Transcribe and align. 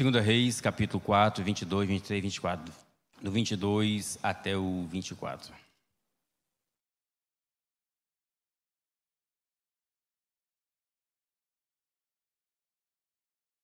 2 0.00 0.24
Reis, 0.24 0.60
capítulo 0.60 1.02
4, 1.02 1.42
22, 1.42 1.88
23, 1.88 2.22
24. 2.22 2.72
Do 3.20 3.32
22 3.32 4.16
até 4.22 4.56
o 4.56 4.86
24. 4.86 5.52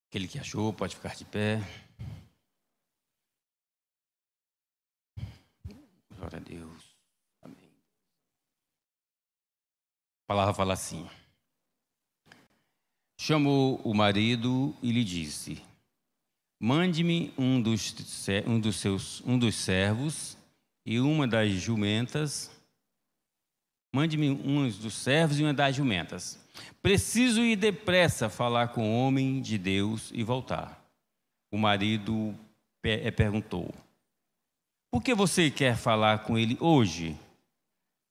Aquele 0.08 0.26
que 0.26 0.40
achou 0.40 0.72
pode 0.72 0.96
ficar 0.96 1.14
de 1.14 1.24
pé. 1.24 1.60
Glória 6.16 6.38
a 6.38 6.40
Deus. 6.40 6.96
Amém. 7.42 7.70
A 10.24 10.26
palavra 10.26 10.52
fala 10.52 10.72
assim. 10.74 11.08
Chamou 13.20 13.80
o 13.84 13.94
marido 13.94 14.76
e 14.82 14.90
lhe 14.90 15.04
disse: 15.04 15.62
Mande-me 16.60 17.32
um 17.36 17.60
dos, 17.60 17.94
um 18.46 18.60
dos 18.60 18.76
seus 18.76 19.20
um 19.22 19.38
dos 19.38 19.54
servos 19.54 20.36
e 20.86 21.00
uma 21.00 21.26
das 21.26 21.50
jumentas. 21.52 22.50
Mande-me 23.94 24.30
um 24.30 24.68
dos 24.68 24.94
servos 24.94 25.38
e 25.38 25.42
uma 25.42 25.54
das 25.54 25.76
jumentas. 25.76 26.38
Preciso 26.82 27.42
ir 27.42 27.56
depressa 27.56 28.28
falar 28.28 28.68
com 28.68 28.88
o 28.88 29.06
homem 29.06 29.40
de 29.40 29.58
Deus 29.58 30.10
e 30.12 30.22
voltar. 30.22 30.82
O 31.50 31.58
marido 31.58 32.36
eh, 32.84 33.10
perguntou: 33.10 33.72
Por 34.90 35.02
que 35.02 35.14
você 35.14 35.50
quer 35.50 35.76
falar 35.76 36.24
com 36.24 36.38
ele 36.38 36.56
hoje? 36.60 37.16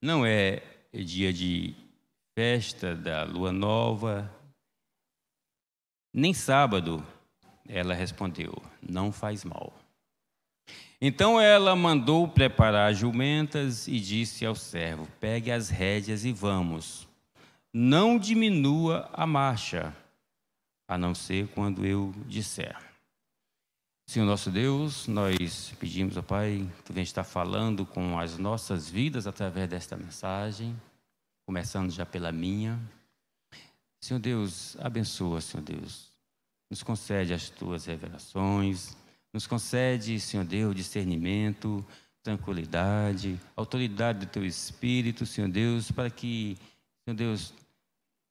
Não 0.01 0.25
é 0.25 0.61
dia 0.93 1.31
de 1.31 1.75
festa 2.37 2.95
da 2.95 3.23
lua 3.23 3.51
nova, 3.51 4.29
nem 6.13 6.33
sábado. 6.33 7.05
Ela 7.67 7.93
respondeu: 7.93 8.53
Não 8.81 9.11
faz 9.11 9.43
mal. 9.43 9.73
Então 11.01 11.39
ela 11.39 11.75
mandou 11.75 12.27
preparar 12.27 12.93
jumentas 12.93 13.87
e 13.87 13.99
disse 13.99 14.45
ao 14.45 14.55
servo: 14.55 15.07
Pegue 15.19 15.51
as 15.51 15.69
rédeas 15.69 16.25
e 16.25 16.31
vamos 16.31 17.07
não 17.73 18.19
diminua 18.19 19.09
a 19.11 19.25
marcha, 19.25 19.95
a 20.87 20.95
não 20.95 21.15
ser 21.15 21.47
quando 21.47 21.83
eu 21.83 22.13
disser. 22.27 22.77
Senhor 24.05 24.25
nosso 24.27 24.51
Deus, 24.51 25.07
nós 25.07 25.73
pedimos 25.79 26.15
ao 26.15 26.21
Pai 26.21 26.69
que 26.85 26.93
venha 26.93 27.03
estar 27.03 27.23
falando 27.23 27.83
com 27.83 28.19
as 28.19 28.37
nossas 28.37 28.87
vidas 28.87 29.25
através 29.25 29.67
desta 29.67 29.97
mensagem, 29.97 30.79
começando 31.47 31.89
já 31.89 32.05
pela 32.05 32.31
minha. 32.31 32.79
Senhor 33.99 34.19
Deus, 34.19 34.77
abençoa, 34.79 35.41
Senhor 35.41 35.63
Deus. 35.63 36.12
Nos 36.73 36.81
concede 36.81 37.35
as 37.35 37.51
tuas 37.51 37.85
revelações, 37.85 38.97
nos 39.31 39.45
concede, 39.45 40.19
Senhor 40.19 40.43
Deus, 40.43 40.75
discernimento, 40.75 41.85
tranquilidade, 42.23 43.39
autoridade 43.55 44.25
do 44.25 44.25
teu 44.25 44.43
espírito, 44.43 45.23
Senhor 45.23 45.51
Deus, 45.51 45.91
para 45.91 46.09
que, 46.09 46.57
Senhor 47.05 47.15
Deus, 47.15 47.53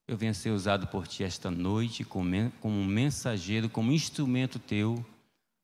eu 0.09 0.17
venha 0.17 0.35
ser 0.35 0.51
usado 0.51 0.89
por 0.89 1.07
ti 1.07 1.23
esta 1.23 1.53
noite 1.53 2.03
como, 2.03 2.85
mensageiro, 2.85 3.70
como 3.70 3.93
instrumento 3.93 4.59
teu, 4.59 5.07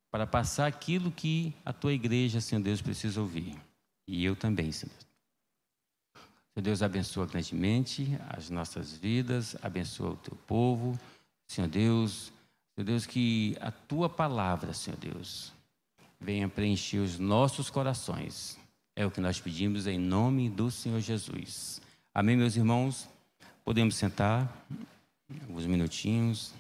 para 0.09 0.25
passar 0.25 0.69
aquilo 0.69 1.11
que 1.11 1.53
a 1.65 1.73
tua 1.73 1.93
igreja, 1.93 2.41
Senhor 2.41 2.63
Deus, 2.63 2.81
precisa 2.81 3.21
ouvir. 3.21 3.57
E 4.07 4.25
eu 4.25 4.37
também, 4.37 4.71
Senhor. 4.71 4.95
Senhor 6.55 6.63
Deus, 6.63 6.81
abençoa 6.81 7.27
grandemente 7.27 8.17
as 8.29 8.49
nossas 8.49 8.93
vidas, 8.93 9.57
abençoa 9.63 10.11
o 10.11 10.17
teu 10.17 10.37
povo. 10.47 10.97
Senhor 11.49 11.67
Deus, 11.67 12.31
Senhor 12.79 12.87
Deus, 12.87 13.07
que 13.07 13.57
a 13.61 13.73
tua 13.73 14.09
palavra, 14.09 14.73
Senhor 14.73 14.97
Deus, 14.97 15.53
venha 16.21 16.49
preencher 16.49 16.99
os 16.99 17.19
nossos 17.19 17.69
corações. 17.71 18.57
É 18.95 19.05
o 19.05 19.11
que 19.11 19.21
nós 19.21 19.41
pedimos 19.41 19.89
em 19.89 19.99
nome 19.99 20.49
do 20.49 20.71
Senhor 20.71 21.01
Jesus. 21.01 21.81
Amém, 22.15 22.37
meus 22.37 22.55
irmãos? 22.55 23.09
Podemos 23.65 23.97
sentar 23.97 24.65
alguns 25.43 25.67
minutinhos. 25.67 26.55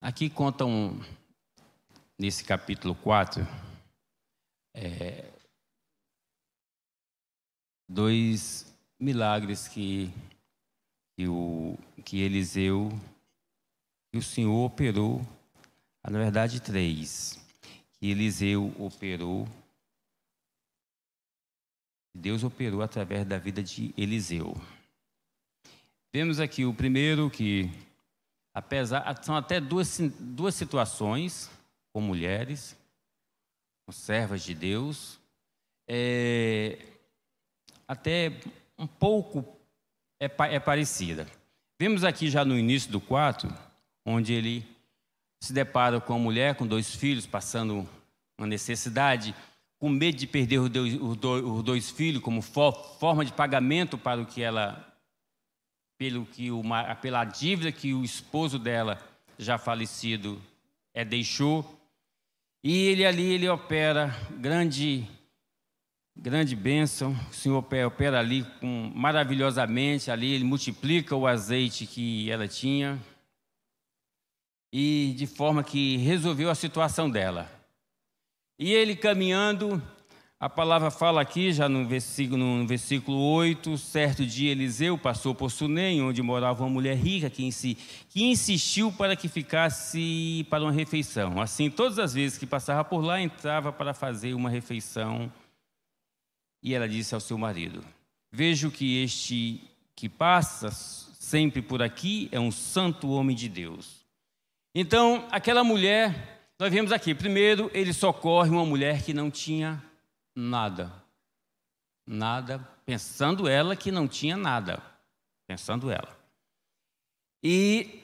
Aqui 0.00 0.30
contam, 0.30 0.98
nesse 2.18 2.44
capítulo 2.44 2.94
4, 2.94 3.46
é, 4.72 5.30
dois 7.86 8.74
milagres 8.98 9.68
que, 9.68 10.10
que, 11.16 11.28
o, 11.28 11.76
que 12.04 12.20
Eliseu 12.20 12.90
e 14.12 14.18
o 14.18 14.22
Senhor 14.22 14.64
operou, 14.64 15.20
na 16.02 16.18
verdade, 16.18 16.60
três. 16.60 17.38
Que 17.98 18.10
Eliseu 18.10 18.74
operou 18.78 19.48
Deus 22.14 22.44
operou 22.44 22.80
através 22.80 23.26
da 23.26 23.38
vida 23.38 23.60
de 23.60 23.92
Eliseu. 23.96 24.54
Vemos 26.12 26.38
aqui 26.38 26.64
o 26.64 26.72
primeiro 26.72 27.28
que, 27.28 27.68
apesar, 28.54 29.20
são 29.24 29.36
até 29.36 29.60
duas, 29.60 29.98
duas 30.20 30.54
situações 30.54 31.50
com 31.92 32.00
mulheres, 32.00 32.76
com 33.84 33.90
servas 33.90 34.44
de 34.44 34.54
Deus, 34.54 35.18
é, 35.88 36.78
até 37.88 38.40
um 38.78 38.86
pouco 38.86 39.44
é, 40.20 40.30
é 40.54 40.60
parecida. 40.60 41.26
Vemos 41.80 42.04
aqui 42.04 42.30
já 42.30 42.44
no 42.44 42.58
início 42.58 42.90
do 42.90 43.00
4, 43.00 43.52
onde 44.06 44.32
ele 44.32 44.66
se 45.42 45.52
depara 45.52 46.00
com 46.00 46.14
uma 46.14 46.18
mulher 46.18 46.54
com 46.54 46.66
dois 46.66 46.94
filhos 46.94 47.26
passando 47.26 47.88
uma 48.38 48.46
necessidade 48.46 49.34
com 49.78 49.88
medo 49.88 50.16
de 50.16 50.26
perder 50.26 50.58
os 50.58 50.70
dois, 50.70 50.94
os 51.00 51.62
dois 51.62 51.90
filhos 51.90 52.22
como 52.22 52.40
forma 52.40 53.22
de 53.24 53.32
pagamento 53.32 53.98
para 53.98 54.20
o 54.20 54.24
que 54.24 54.42
ela, 54.42 54.82
pelo 55.98 56.24
que 56.24 56.50
uma, 56.50 56.94
pela 56.94 57.22
dívida 57.24 57.70
que 57.70 57.92
o 57.92 58.02
esposo 58.02 58.58
dela, 58.58 58.98
já 59.38 59.58
falecido, 59.58 60.40
é, 60.94 61.04
deixou. 61.04 61.78
E 62.62 62.86
ele 62.86 63.04
ali, 63.04 63.34
ele 63.34 63.46
opera 63.46 64.06
grande, 64.38 65.06
grande 66.16 66.54
bênção. 66.54 67.16
O 67.30 67.34
Senhor 67.34 67.58
opera, 67.58 68.18
ali 68.18 68.44
com, 68.60 68.92
maravilhosamente, 68.94 70.10
ali 70.10 70.32
ele 70.32 70.44
multiplica 70.44 71.16
o 71.16 71.26
azeite 71.26 71.86
que 71.86 72.30
ela 72.30 72.46
tinha. 72.46 72.98
E 74.72 75.14
de 75.16 75.26
forma 75.26 75.62
que 75.62 75.96
resolveu 75.98 76.50
a 76.50 76.54
situação 76.54 77.08
dela. 77.08 77.50
E 78.58 78.72
ele 78.72 78.96
caminhando, 78.96 79.82
a 80.38 80.48
palavra 80.48 80.90
fala 80.90 81.20
aqui, 81.20 81.52
já 81.52 81.68
no 81.68 81.86
versículo, 81.86 82.38
no 82.38 82.66
versículo 82.66 83.18
8, 83.18 83.78
certo 83.78 84.26
dia 84.26 84.52
Eliseu 84.52 84.98
passou 84.98 85.34
por 85.34 85.50
Sunem, 85.50 86.02
onde 86.02 86.22
morava 86.22 86.62
uma 86.62 86.70
mulher 86.70 86.96
rica 86.96 87.30
que, 87.30 87.50
si, 87.50 87.76
que 88.08 88.24
insistiu 88.24 88.92
para 88.92 89.16
que 89.16 89.28
ficasse 89.28 90.46
para 90.50 90.62
uma 90.62 90.72
refeição. 90.72 91.40
Assim, 91.40 91.70
todas 91.70 91.98
as 91.98 92.14
vezes 92.14 92.38
que 92.38 92.46
passava 92.46 92.84
por 92.84 93.00
lá, 93.00 93.20
entrava 93.20 93.72
para 93.72 93.94
fazer 93.94 94.34
uma 94.34 94.50
refeição. 94.50 95.32
E 96.64 96.74
ela 96.74 96.88
disse 96.88 97.14
ao 97.14 97.20
seu 97.20 97.38
marido: 97.38 97.84
Vejo 98.32 98.70
que 98.70 99.02
este 99.04 99.62
que 99.94 100.08
passa 100.08 100.72
sempre 100.72 101.62
por 101.62 101.80
aqui 101.80 102.28
é 102.32 102.40
um 102.40 102.50
santo 102.50 103.10
homem 103.10 103.36
de 103.36 103.48
Deus. 103.48 104.04
Então, 104.74 105.28
aquela 105.30 105.62
mulher 105.62 106.34
nós 106.58 106.72
vemos 106.72 106.92
aqui, 106.92 107.14
primeiro, 107.14 107.70
ele 107.74 107.92
socorre 107.92 108.48
uma 108.48 108.64
mulher 108.64 109.02
que 109.02 109.12
não 109.12 109.30
tinha 109.30 109.82
nada. 110.34 110.92
Nada, 112.06 112.58
pensando 112.86 113.48
ela 113.48 113.74
que 113.74 113.90
não 113.90 114.06
tinha 114.06 114.36
nada. 114.36 114.82
Pensando 115.46 115.90
ela. 115.90 116.16
E 117.42 118.00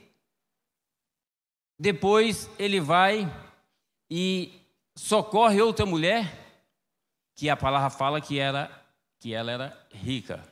depois 1.78 2.50
ele 2.58 2.80
vai 2.80 3.26
e 4.10 4.52
socorre 4.96 5.62
outra 5.62 5.86
mulher 5.86 6.49
que 7.40 7.48
a 7.48 7.56
palavra 7.56 7.88
fala 7.88 8.20
que 8.20 8.38
era 8.38 8.70
que 9.18 9.32
ela 9.32 9.50
era 9.50 9.86
rica. 9.94 10.46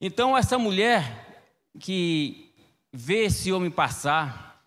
Então 0.00 0.38
essa 0.38 0.56
mulher 0.56 1.42
que 1.80 2.54
vê 2.92 3.24
esse 3.24 3.50
homem 3.50 3.68
passar 3.68 4.64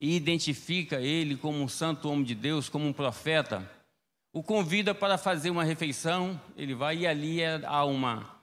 e 0.00 0.16
identifica 0.16 0.98
ele 0.98 1.36
como 1.36 1.60
um 1.60 1.68
santo 1.68 2.08
homem 2.08 2.24
de 2.24 2.34
Deus, 2.34 2.70
como 2.70 2.86
um 2.86 2.92
profeta, 2.92 3.70
o 4.32 4.42
convida 4.42 4.94
para 4.94 5.18
fazer 5.18 5.50
uma 5.50 5.62
refeição, 5.62 6.40
ele 6.56 6.74
vai 6.74 7.00
e 7.00 7.06
ali 7.06 7.42
é, 7.42 7.60
há 7.66 7.84
uma, 7.84 8.34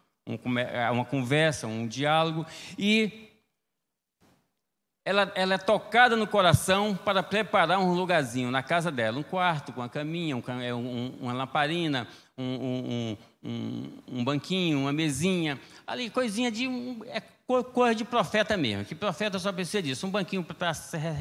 uma 0.93 1.05
conversa, 1.05 1.65
um 1.65 1.87
diálogo, 1.87 2.45
e 2.77 3.24
ela, 5.05 5.31
ela, 5.35 5.53
é 5.53 5.57
tocada 5.59 6.15
no 6.15 6.25
coração 6.25 6.95
para 6.95 7.21
preparar 7.21 7.79
um 7.79 7.93
lugarzinho 7.93 8.49
na 8.49 8.63
casa 8.63 8.91
dela, 8.91 9.19
um 9.19 9.23
quarto 9.23 9.71
com 9.71 9.81
uma 9.81 9.87
caminha, 9.87 10.35
um, 10.35 10.43
é, 10.59 10.73
um, 10.73 11.13
uma 11.21 11.31
lamparina, 11.31 12.07
um, 12.35 13.15
um, 13.43 14.23
banquinho, 14.23 14.79
uma 14.79 14.91
mesinha, 14.91 15.59
ali 15.85 16.09
coisinha 16.09 16.51
de 16.51 16.67
é 17.05 17.21
coisa 17.71 17.93
de 17.93 18.03
profeta 18.03 18.57
mesmo, 18.57 18.83
que 18.83 18.95
profeta 18.95 19.37
só 19.37 19.53
precisa 19.53 19.83
disso. 19.83 20.07
Um 20.07 20.09
banquinho 20.09 20.43
para 20.43 20.71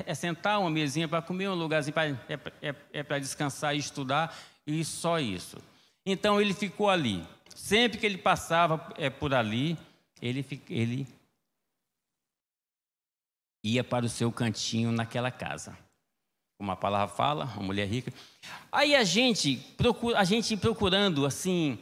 é 0.06 0.14
sentar, 0.14 0.58
uma 0.58 0.70
mesinha 0.70 1.06
para 1.06 1.20
comer, 1.20 1.48
um 1.50 1.54
lugarzinho 1.54 1.92
para 1.92 2.08
é, 2.08 2.38
é, 2.62 2.75
é 2.94 3.02
para 3.02 3.19
descansar 3.19 3.76
e 3.76 3.78
estudar, 3.78 4.34
e 4.66 4.82
só 4.82 5.20
isso. 5.20 5.58
Então 6.06 6.40
ele 6.40 6.54
ficou 6.54 6.88
ali. 6.88 7.22
Sempre 7.54 7.98
que 7.98 8.06
ele 8.06 8.16
passava 8.16 8.92
é, 8.96 9.10
por 9.10 9.34
ali, 9.34 9.76
ele, 10.22 10.44
ele 10.70 11.06
ia 13.64 13.82
para 13.82 14.05
o 14.05 14.08
seu 14.08 14.31
cantinho 14.31 14.93
naquela 14.93 15.31
casa. 15.31 15.76
Como 16.58 16.70
a 16.70 16.76
palavra 16.76 17.08
fala, 17.08 17.46
uma 17.56 17.64
mulher 17.64 17.88
rica. 17.88 18.12
Aí 18.70 18.94
a 18.94 19.02
gente, 19.02 19.56
procura, 19.76 20.19
a 20.19 20.25
gente 20.25 20.55
procurando 20.56 21.25
assim 21.25 21.78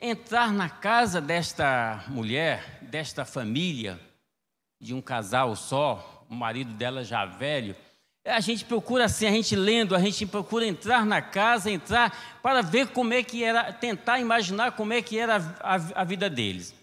entrar 0.00 0.50
na 0.52 0.68
casa 0.68 1.20
desta 1.20 2.02
mulher, 2.08 2.80
desta 2.82 3.24
família, 3.24 4.00
de 4.80 4.94
um 4.94 5.02
casal 5.02 5.54
só, 5.54 6.24
o 6.28 6.34
marido 6.34 6.72
dela 6.72 7.04
já 7.04 7.24
velho, 7.24 7.76
a 8.24 8.40
gente 8.40 8.64
procura 8.64 9.04
assim, 9.04 9.26
a 9.26 9.30
gente 9.30 9.54
lendo, 9.54 9.94
a 9.94 10.00
gente 10.00 10.24
procura 10.26 10.66
entrar 10.66 11.04
na 11.04 11.20
casa, 11.20 11.70
entrar 11.70 12.38
para 12.40 12.62
ver 12.62 12.88
como 12.88 13.12
é 13.12 13.22
que 13.22 13.44
era, 13.44 13.72
tentar 13.72 14.18
imaginar 14.18 14.72
como 14.72 14.92
é 14.92 15.02
que 15.02 15.18
era 15.18 15.36
a, 15.60 15.74
a, 15.74 16.02
a 16.02 16.04
vida 16.04 16.30
deles. 16.30 16.74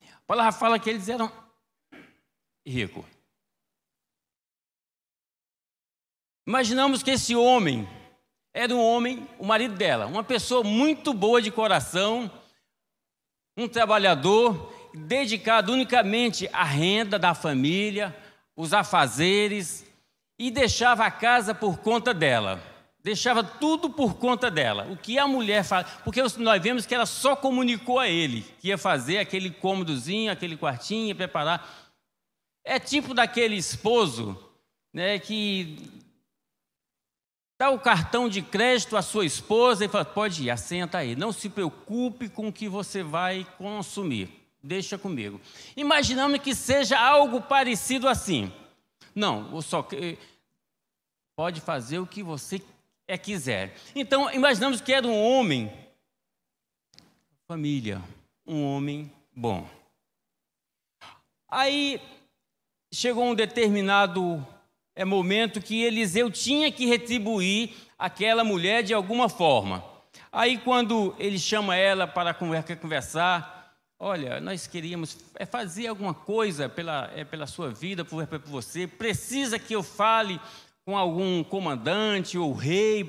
A 0.00 0.20
palavra 0.26 0.52
fala 0.52 0.78
que 0.78 0.88
eles 0.88 1.08
eram 1.08 1.30
ricos. 2.66 3.04
Imaginamos 6.46 7.02
que 7.02 7.12
esse 7.12 7.36
homem 7.36 7.88
era 8.52 8.74
um 8.74 8.80
homem, 8.80 9.26
o 9.38 9.46
marido 9.46 9.74
dela, 9.74 10.06
uma 10.06 10.22
pessoa 10.22 10.62
muito 10.62 11.14
boa 11.14 11.40
de 11.40 11.50
coração, 11.50 12.30
um 13.56 13.68
trabalhador 13.68 14.72
dedicado 14.94 15.72
unicamente 15.72 16.48
à 16.52 16.64
renda 16.64 17.18
da 17.18 17.34
família, 17.34 18.14
os 18.56 18.72
afazeres 18.74 19.86
e 20.38 20.50
deixava 20.50 21.06
a 21.06 21.10
casa 21.10 21.54
por 21.54 21.78
conta 21.78 22.12
dela. 22.12 22.62
Deixava 23.02 23.42
tudo 23.42 23.90
por 23.90 24.14
conta 24.14 24.48
dela. 24.48 24.86
O 24.90 24.96
que 24.96 25.18
a 25.18 25.26
mulher 25.26 25.64
faz, 25.64 25.86
porque 26.04 26.22
nós 26.38 26.62
vemos 26.62 26.86
que 26.86 26.94
ela 26.94 27.06
só 27.06 27.34
comunicou 27.34 27.98
a 27.98 28.08
ele 28.08 28.44
que 28.60 28.68
ia 28.68 28.78
fazer 28.78 29.18
aquele 29.18 29.50
cômodozinho, 29.50 30.30
aquele 30.30 30.56
quartinho, 30.56 31.08
ia 31.08 31.14
preparar. 31.14 31.81
É 32.64 32.78
tipo 32.78 33.14
daquele 33.14 33.56
esposo 33.56 34.38
né, 34.92 35.18
que 35.18 36.02
Dá 37.62 37.70
o 37.70 37.78
cartão 37.78 38.28
de 38.28 38.42
crédito 38.42 38.96
à 38.96 39.02
sua 39.02 39.24
esposa 39.24 39.84
e 39.84 39.88
fala: 39.88 40.04
pode 40.04 40.42
ir, 40.42 40.50
assenta 40.50 40.98
aí. 40.98 41.14
Não 41.14 41.30
se 41.30 41.48
preocupe 41.48 42.28
com 42.28 42.48
o 42.48 42.52
que 42.52 42.68
você 42.68 43.04
vai 43.04 43.46
consumir. 43.56 44.28
Deixa 44.60 44.98
comigo. 44.98 45.40
Imaginamos 45.76 46.40
que 46.40 46.56
seja 46.56 46.98
algo 46.98 47.40
parecido 47.40 48.08
assim. 48.08 48.52
Não, 49.14 49.62
só 49.62 49.86
pode 51.36 51.60
fazer 51.60 52.00
o 52.00 52.06
que 52.06 52.20
você 52.20 52.60
é 53.06 53.16
quiser. 53.16 53.76
Então, 53.94 54.28
imaginamos 54.32 54.80
que 54.80 54.92
era 54.92 55.06
um 55.06 55.22
homem, 55.22 55.72
família, 57.46 58.02
um 58.44 58.64
homem 58.64 59.08
bom. 59.36 59.70
Aí 61.48 62.00
chegou 62.92 63.24
um 63.24 63.34
determinado 63.34 64.46
é 64.94 65.04
momento 65.04 65.60
que 65.60 65.82
Eliseu 65.82 66.30
tinha 66.30 66.70
que 66.70 66.84
retribuir 66.84 67.70
aquela 67.98 68.44
mulher 68.44 68.82
de 68.82 68.92
alguma 68.92 69.28
forma. 69.28 69.82
Aí, 70.30 70.58
quando 70.58 71.14
ele 71.18 71.38
chama 71.38 71.74
ela 71.76 72.06
para 72.06 72.34
conversar, 72.34 73.74
olha, 73.98 74.40
nós 74.40 74.66
queríamos 74.66 75.16
é 75.36 75.46
fazer 75.46 75.86
alguma 75.86 76.12
coisa 76.12 76.68
pela, 76.68 77.10
é, 77.14 77.24
pela 77.24 77.46
sua 77.46 77.70
vida, 77.70 78.04
por, 78.04 78.26
por 78.26 78.40
você, 78.40 78.86
precisa 78.86 79.58
que 79.58 79.74
eu 79.74 79.82
fale 79.82 80.38
com 80.84 80.96
algum 80.96 81.42
comandante 81.42 82.36
ou 82.36 82.52
rei? 82.52 83.06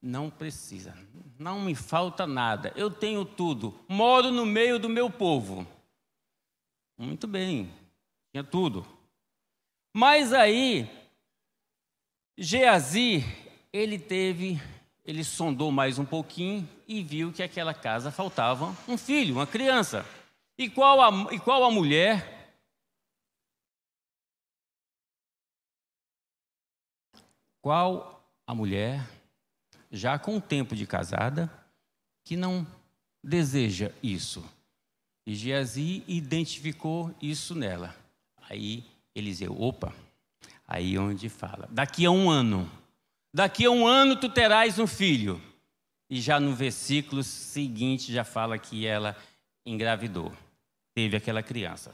Não 0.00 0.30
precisa, 0.30 0.94
não 1.38 1.60
me 1.60 1.74
falta 1.74 2.26
nada, 2.26 2.72
eu 2.76 2.90
tenho 2.90 3.24
tudo, 3.24 3.74
moro 3.88 4.30
no 4.30 4.46
meio 4.46 4.78
do 4.78 4.88
meu 4.88 5.10
povo. 5.10 5.66
Muito 6.98 7.26
bem, 7.26 7.70
tinha 8.36 8.44
tudo. 8.44 8.86
Mas 9.94 10.34
aí, 10.34 10.86
Geazi, 12.36 13.24
ele 13.72 13.98
teve, 13.98 14.60
ele 15.06 15.24
sondou 15.24 15.72
mais 15.72 15.98
um 15.98 16.04
pouquinho 16.04 16.68
e 16.86 17.02
viu 17.02 17.32
que 17.32 17.42
aquela 17.42 17.72
casa 17.72 18.10
faltava 18.10 18.76
um 18.86 18.98
filho, 18.98 19.36
uma 19.36 19.46
criança. 19.46 20.04
E 20.58 20.68
qual 20.68 21.00
a, 21.00 21.34
e 21.34 21.40
qual 21.40 21.64
a 21.64 21.70
mulher? 21.70 22.54
Qual 27.62 28.22
a 28.46 28.54
mulher, 28.54 29.00
já 29.90 30.18
com 30.18 30.36
o 30.36 30.42
tempo 30.42 30.76
de 30.76 30.86
casada, 30.86 31.50
que 32.22 32.36
não 32.36 32.66
deseja 33.24 33.90
isso? 34.02 34.44
E 35.26 35.34
Geazi 35.34 36.04
identificou 36.06 37.12
isso 37.20 37.54
nela. 37.54 38.05
Aí 38.48 38.84
Eliseu, 39.14 39.60
opa, 39.60 39.94
aí 40.66 40.98
onde 40.98 41.28
fala, 41.28 41.68
daqui 41.70 42.04
a 42.06 42.10
um 42.10 42.30
ano, 42.30 42.70
daqui 43.34 43.64
a 43.64 43.70
um 43.70 43.86
ano 43.86 44.16
tu 44.16 44.28
terás 44.28 44.78
um 44.78 44.86
filho. 44.86 45.40
E 46.08 46.20
já 46.20 46.38
no 46.38 46.54
versículo 46.54 47.22
seguinte 47.24 48.12
já 48.12 48.22
fala 48.22 48.58
que 48.58 48.86
ela 48.86 49.16
engravidou, 49.64 50.32
teve 50.94 51.16
aquela 51.16 51.42
criança. 51.42 51.92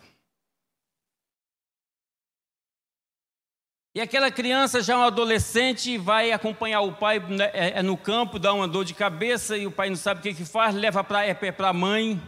E 3.95 4.01
aquela 4.01 4.31
criança, 4.31 4.83
já 4.83 4.97
um 4.97 5.03
adolescente, 5.03 5.99
vai 5.99 6.33
acompanhar 6.33 6.81
o 6.81 6.95
pai 6.95 7.19
né, 7.19 7.51
é, 7.53 7.79
é 7.79 7.83
no 7.83 7.97
campo, 7.97 8.39
dá 8.39 8.53
uma 8.53 8.67
dor 8.67 8.87
de 8.87 8.95
cabeça 8.95 9.57
e 9.57 9.67
o 9.67 9.71
pai 9.71 9.91
não 9.91 9.97
sabe 9.97 10.21
o 10.21 10.23
que, 10.23 10.33
que 10.35 10.47
faz, 10.47 10.75
leva 10.75 11.05
para 11.05 11.27
é, 11.27 11.31
é 11.31 11.55
a 11.59 11.73
mãe 11.75 12.21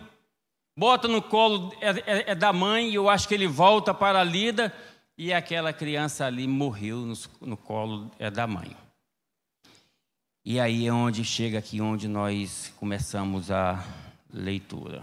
bota 0.76 1.06
no 1.08 1.22
colo 1.22 1.72
é, 1.80 1.90
é, 1.90 2.30
é, 2.30 2.34
da 2.34 2.52
mãe, 2.52 2.90
e 2.90 2.94
eu 2.94 3.08
acho 3.08 3.28
que 3.28 3.34
ele 3.34 3.46
volta 3.46 3.94
para 3.94 4.20
a 4.20 4.24
lida, 4.24 4.74
e 5.16 5.32
aquela 5.32 5.72
criança 5.72 6.26
ali 6.26 6.46
morreu 6.46 6.98
no, 6.98 7.14
no 7.40 7.56
colo 7.56 8.10
é, 8.18 8.30
da 8.30 8.46
mãe. 8.46 8.76
E 10.44 10.60
aí 10.60 10.86
é 10.86 10.92
onde 10.92 11.24
chega 11.24 11.58
aqui, 11.58 11.80
onde 11.80 12.06
nós 12.06 12.72
começamos 12.76 13.50
a 13.50 13.82
leitura. 14.32 15.02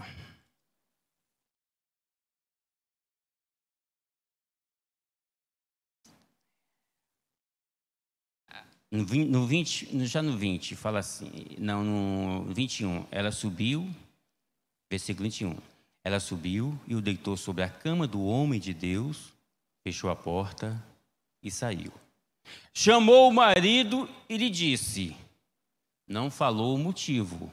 No 8.90 9.46
20, 9.46 10.04
já 10.06 10.20
no 10.22 10.36
20, 10.36 10.76
fala 10.76 10.98
assim, 10.98 11.56
não, 11.58 11.82
no 11.82 12.52
21, 12.52 13.06
ela 13.10 13.32
subiu 13.32 13.88
Versículo 14.92 15.24
21. 15.24 15.56
Ela 16.04 16.20
subiu 16.20 16.78
e 16.86 16.94
o 16.94 17.00
deitou 17.00 17.34
sobre 17.34 17.64
a 17.64 17.68
cama 17.70 18.06
do 18.06 18.22
homem 18.26 18.60
de 18.60 18.74
Deus, 18.74 19.32
fechou 19.82 20.10
a 20.10 20.14
porta 20.14 20.84
e 21.42 21.50
saiu. 21.50 21.90
Chamou 22.74 23.30
o 23.30 23.32
marido 23.32 24.06
e 24.28 24.36
lhe 24.36 24.50
disse: 24.50 25.16
Não 26.06 26.30
falou 26.30 26.74
o 26.74 26.78
motivo. 26.78 27.50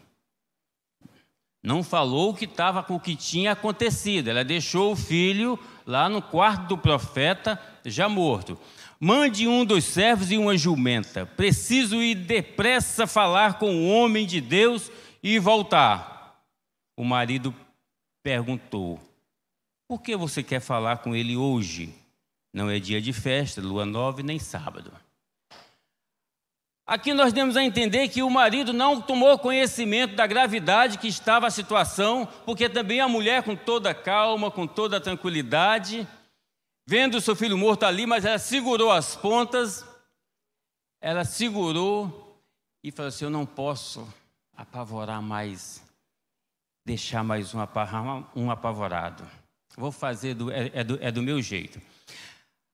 Não 1.64 1.82
falou 1.82 2.32
o 2.32 2.34
que 2.34 2.44
estava 2.44 2.84
com 2.84 2.96
o 2.96 3.00
que 3.00 3.16
tinha 3.16 3.54
acontecido. 3.54 4.28
Ela 4.28 4.44
deixou 4.44 4.92
o 4.92 4.98
filho 4.98 5.58
lá 5.86 6.10
no 6.10 6.22
quarto 6.22 6.68
do 6.68 6.78
profeta, 6.78 7.58
já 7.86 8.10
morto. 8.10 8.60
Mande 9.00 9.48
um 9.48 9.64
dos 9.64 9.86
servos 9.86 10.30
e 10.30 10.38
uma 10.38 10.58
jumenta. 10.58 11.26
Preciso 11.26 12.02
ir 12.02 12.16
depressa 12.16 13.08
falar 13.08 13.58
com 13.58 13.74
o 13.78 13.88
homem 13.88 14.28
de 14.28 14.42
Deus 14.42 14.92
e 15.24 15.40
voltar 15.40 16.19
o 17.00 17.06
marido 17.06 17.56
perguntou: 18.22 19.00
Por 19.88 20.02
que 20.02 20.18
você 20.18 20.44
quer 20.44 20.60
falar 20.60 20.98
com 20.98 21.16
ele 21.16 21.38
hoje? 21.38 21.96
Não 22.54 22.70
é 22.70 22.78
dia 22.78 23.02
de 23.02 23.14
festa, 23.14 23.62
lua 23.62 23.86
nova 23.86 24.22
nem 24.22 24.38
sábado. 24.38 24.92
Aqui 26.86 27.14
nós 27.14 27.32
temos 27.32 27.56
a 27.56 27.64
entender 27.64 28.10
que 28.10 28.22
o 28.22 28.30
marido 28.30 28.74
não 28.74 29.00
tomou 29.00 29.40
conhecimento 29.40 30.14
da 30.16 30.28
gravidade 30.28 30.98
que 30.98 31.08
estava 31.08 31.48
a 31.48 31.52
situação, 31.52 32.28
porque 32.46 32.68
também 32.68 33.00
a 33.00 33.08
mulher, 33.08 33.44
com 33.44 33.56
toda 33.56 33.94
calma, 33.94 34.52
com 34.52 34.68
toda 34.68 35.00
tranquilidade, 35.00 36.06
vendo 36.86 37.22
seu 37.22 37.36
filho 37.36 37.58
morto 37.58 37.84
ali, 37.86 38.06
mas 38.06 38.26
ela 38.26 38.40
segurou 38.40 38.92
as 38.92 39.16
pontas, 39.16 39.86
ela 41.00 41.24
segurou 41.24 42.44
e 42.84 42.92
falou 42.92 43.08
assim: 43.08 43.24
Eu 43.24 43.32
não 43.32 43.46
posso 43.46 44.06
apavorar 44.58 45.22
mais 45.22 45.88
deixar 46.90 47.24
mais 47.24 47.54
um, 47.54 47.60
um 48.36 48.50
apavorado. 48.50 49.24
Vou 49.78 49.92
fazer, 49.92 50.34
do, 50.34 50.52
é, 50.52 50.72
é, 50.74 50.84
do, 50.84 50.98
é 51.00 51.12
do 51.12 51.22
meu 51.22 51.40
jeito. 51.40 51.80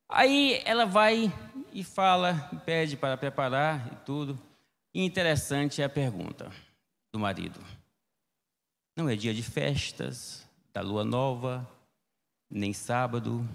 Aí 0.07 0.61
ela 0.63 0.85
vai 0.85 1.29
e 1.73 1.83
fala, 1.83 2.33
pede 2.65 2.95
para 2.95 3.17
preparar 3.17 3.91
e 3.91 3.95
tudo. 4.05 4.39
E 4.93 5.03
interessante 5.03 5.81
é 5.81 5.85
a 5.85 5.89
pergunta 5.89 6.49
do 7.13 7.19
marido. 7.19 7.59
Não 8.95 9.09
é 9.09 9.17
dia 9.17 9.33
de 9.33 9.43
festas, 9.43 10.47
da 10.73 10.79
lua 10.79 11.03
nova, 11.03 11.69
nem 12.49 12.71
sábado. 12.71 13.45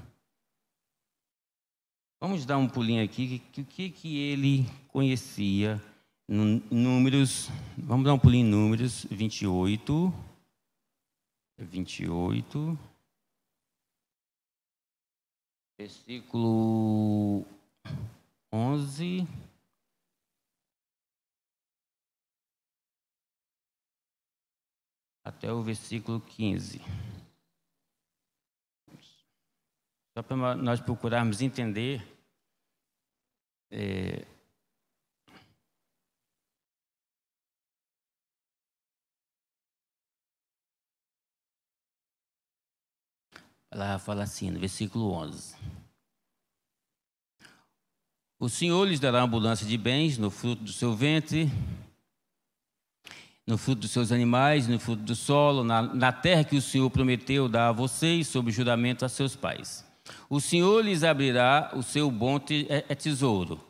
Vamos 2.20 2.44
dar 2.44 2.58
um 2.58 2.68
pulinho 2.68 3.02
aqui, 3.02 3.42
o 3.56 3.64
que, 3.64 3.88
que 3.88 4.18
ele 4.18 4.66
conhecia? 4.88 5.82
Números, 6.28 7.48
vamos 7.78 8.04
dar 8.04 8.12
um 8.12 8.18
pulinho 8.18 8.46
em 8.46 8.50
números 8.50 9.06
28. 9.10 10.29
28. 11.64 12.78
Versículo 15.78 17.46
11. 18.52 19.26
Até 25.24 25.52
o 25.52 25.62
versículo 25.62 26.20
15. 26.20 26.80
Só 30.16 30.22
para 30.22 30.56
nós 30.56 30.80
procurarmos 30.80 31.40
entender. 31.40 32.02
É, 33.70 34.26
Ela 43.70 43.98
fala 43.98 44.24
assim, 44.24 44.50
no 44.50 44.58
versículo 44.58 45.12
11. 45.12 45.54
O 48.38 48.48
Senhor 48.48 48.84
lhes 48.84 48.98
dará 48.98 49.22
abundância 49.22 49.66
de 49.66 49.76
bens 49.76 50.18
no 50.18 50.30
fruto 50.30 50.64
do 50.64 50.72
seu 50.72 50.94
ventre, 50.94 51.50
no 53.46 53.58
fruto 53.58 53.82
dos 53.82 53.90
seus 53.90 54.10
animais, 54.10 54.66
no 54.66 54.78
fruto 54.80 55.02
do 55.02 55.14
solo, 55.14 55.62
na, 55.62 55.82
na 55.82 56.10
terra 56.10 56.42
que 56.42 56.56
o 56.56 56.62
Senhor 56.62 56.90
prometeu 56.90 57.48
dar 57.48 57.68
a 57.68 57.72
vocês, 57.72 58.26
sob 58.26 58.50
juramento 58.50 59.04
a 59.04 59.08
seus 59.08 59.36
pais. 59.36 59.84
O 60.28 60.40
Senhor 60.40 60.84
lhes 60.84 61.04
abrirá 61.04 61.70
o 61.74 61.82
seu 61.82 62.10
bom 62.10 62.40
tesouro, 62.98 63.60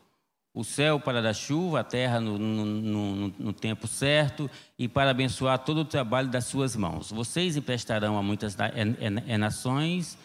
o 0.53 0.63
céu 0.63 0.99
para 0.99 1.21
dar 1.21 1.33
chuva, 1.33 1.79
a 1.79 1.83
terra 1.83 2.19
no, 2.19 2.37
no, 2.37 2.65
no, 2.65 3.33
no, 3.39 3.53
tempo 3.53 3.87
certo 3.87 4.49
e 4.77 4.87
para 4.87 5.11
abençoar 5.11 5.59
todo 5.59 5.81
o 5.81 5.85
trabalho 5.85 6.27
das 6.27 6.45
suas 6.45 6.75
mãos. 6.75 7.11
Vocês 7.11 7.55
emprestarão 7.55 8.17
a 8.17 8.23
muitas 8.23 8.57
é, 8.59 9.37
nações, 9.37 10.17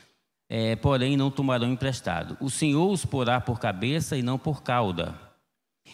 é, 0.48 0.74
porém 0.76 1.16
não 1.16 1.30
tomarão 1.30 1.70
emprestado. 1.70 2.36
O 2.40 2.50
Senhor 2.50 2.90
os 2.90 3.04
porá 3.04 3.40
por 3.40 3.60
cabeça 3.60 4.16
e 4.16 4.22
não 4.22 4.38
por 4.38 4.62
cauda, 4.62 5.14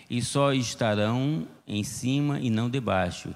e 0.08 0.22
só 0.22 0.52
estarão 0.54 1.46
em 1.66 1.84
cima 1.84 2.40
e 2.40 2.48
não 2.48 2.70
debaixo. 2.70 3.34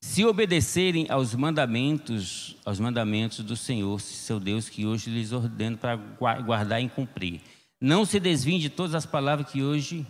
Se 0.00 0.24
obedecerem 0.24 1.06
aos 1.08 1.34
mandamentos, 1.34 2.56
aos 2.64 2.78
mandamentos 2.78 3.40
do 3.40 3.56
Senhor, 3.56 4.00
seu 4.00 4.38
Deus, 4.38 4.68
que 4.68 4.86
hoje 4.86 5.10
lhes 5.10 5.32
ordeno 5.32 5.76
para 5.76 5.96
guardar 5.96 6.80
e 6.80 6.88
cumprir. 6.88 7.40
Não 7.80 8.04
se 8.04 8.18
desviem 8.18 8.58
de 8.58 8.68
todas 8.68 8.94
as 8.94 9.06
palavras 9.06 9.50
que 9.50 9.62
hoje. 9.62 10.06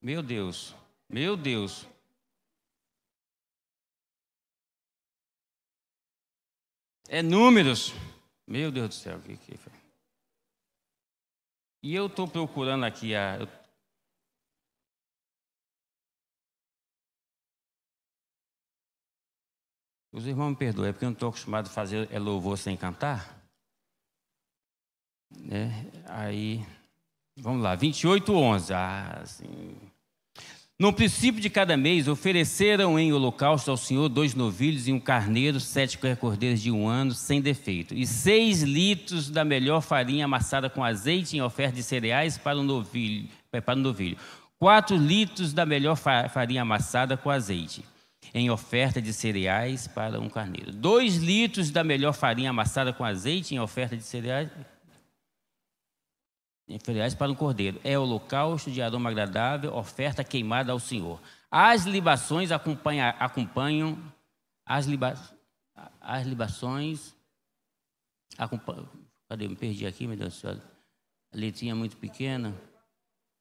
Meu 0.00 0.22
Deus, 0.22 0.74
meu 1.08 1.36
Deus. 1.36 1.86
É 7.08 7.22
números. 7.22 7.92
Meu 8.46 8.70
Deus 8.70 8.88
do 8.88 8.94
céu, 8.94 9.18
o 9.18 9.22
que, 9.22 9.36
que 9.36 9.56
foi? 9.56 9.72
E 11.82 11.94
eu 11.94 12.06
estou 12.06 12.26
procurando 12.26 12.84
aqui 12.84 13.14
a. 13.14 13.38
Os 20.10 20.26
irmãos 20.26 20.50
me 20.50 20.56
perdoem, 20.56 20.88
é 20.88 20.92
porque 20.92 21.04
eu 21.04 21.10
não 21.10 21.14
estou 21.14 21.28
acostumado 21.28 21.66
a 21.66 21.70
fazer 21.70 22.10
é 22.10 22.18
louvor 22.18 22.56
sem 22.56 22.76
cantar. 22.76 23.43
Né? 25.40 25.86
Aí, 26.06 26.64
vamos 27.38 27.62
lá, 27.62 27.74
28, 27.74 28.34
11. 28.34 28.72
Ah, 28.72 29.20
assim. 29.22 29.76
No 30.76 30.92
princípio 30.92 31.40
de 31.40 31.48
cada 31.48 31.76
mês, 31.76 32.08
ofereceram 32.08 32.98
em 32.98 33.12
holocausto 33.12 33.70
ao 33.70 33.76
Senhor 33.76 34.08
dois 34.08 34.34
novilhos 34.34 34.88
e 34.88 34.92
um 34.92 34.98
carneiro, 34.98 35.60
sete 35.60 35.96
cordeiros 36.18 36.60
de 36.60 36.70
um 36.72 36.88
ano, 36.88 37.12
sem 37.12 37.40
defeito, 37.40 37.94
e 37.94 38.04
seis 38.04 38.62
litros 38.62 39.30
da 39.30 39.44
melhor 39.44 39.80
farinha 39.82 40.24
amassada 40.24 40.68
com 40.68 40.82
azeite 40.82 41.36
em 41.36 41.40
oferta 41.40 41.76
de 41.76 41.82
cereais 41.82 42.36
para 42.36 42.58
o 42.58 42.64
novilho. 42.64 43.28
Para 43.64 43.74
o 43.74 43.80
novilho. 43.80 44.16
Quatro 44.58 44.96
litros 44.96 45.52
da 45.52 45.64
melhor 45.64 45.96
farinha 45.96 46.62
amassada 46.62 47.16
com 47.16 47.30
azeite 47.30 47.84
em 48.34 48.50
oferta 48.50 49.00
de 49.00 49.12
cereais 49.12 49.86
para 49.86 50.18
um 50.18 50.28
carneiro. 50.28 50.72
Dois 50.72 51.16
litros 51.18 51.70
da 51.70 51.84
melhor 51.84 52.14
farinha 52.14 52.50
amassada 52.50 52.92
com 52.92 53.04
azeite 53.04 53.54
em 53.54 53.60
oferta 53.60 53.96
de 53.96 54.02
cereais 54.02 54.50
cereais 56.82 57.14
para 57.14 57.30
um 57.30 57.34
cordeiro. 57.34 57.80
É 57.84 57.98
holocausto 57.98 58.70
de 58.70 58.80
aroma 58.80 59.10
agradável, 59.10 59.74
oferta 59.74 60.24
queimada 60.24 60.72
ao 60.72 60.78
Senhor. 60.78 61.20
As 61.50 61.84
libações 61.84 62.50
acompanham, 62.50 63.14
acompanham 63.18 63.98
as, 64.64 64.86
liba, 64.86 65.14
as 66.00 66.26
libações. 66.26 67.14
Acompanham, 68.36 68.88
cadê? 69.28 69.46
Me 69.46 69.54
perdi 69.54 69.86
aqui, 69.86 70.06
meu 70.06 70.16
Deus 70.16 70.34
do 70.34 70.40
céu. 70.40 70.56
A 71.32 71.36
letrinha 71.36 71.74
muito 71.74 71.96
pequena. 71.96 72.54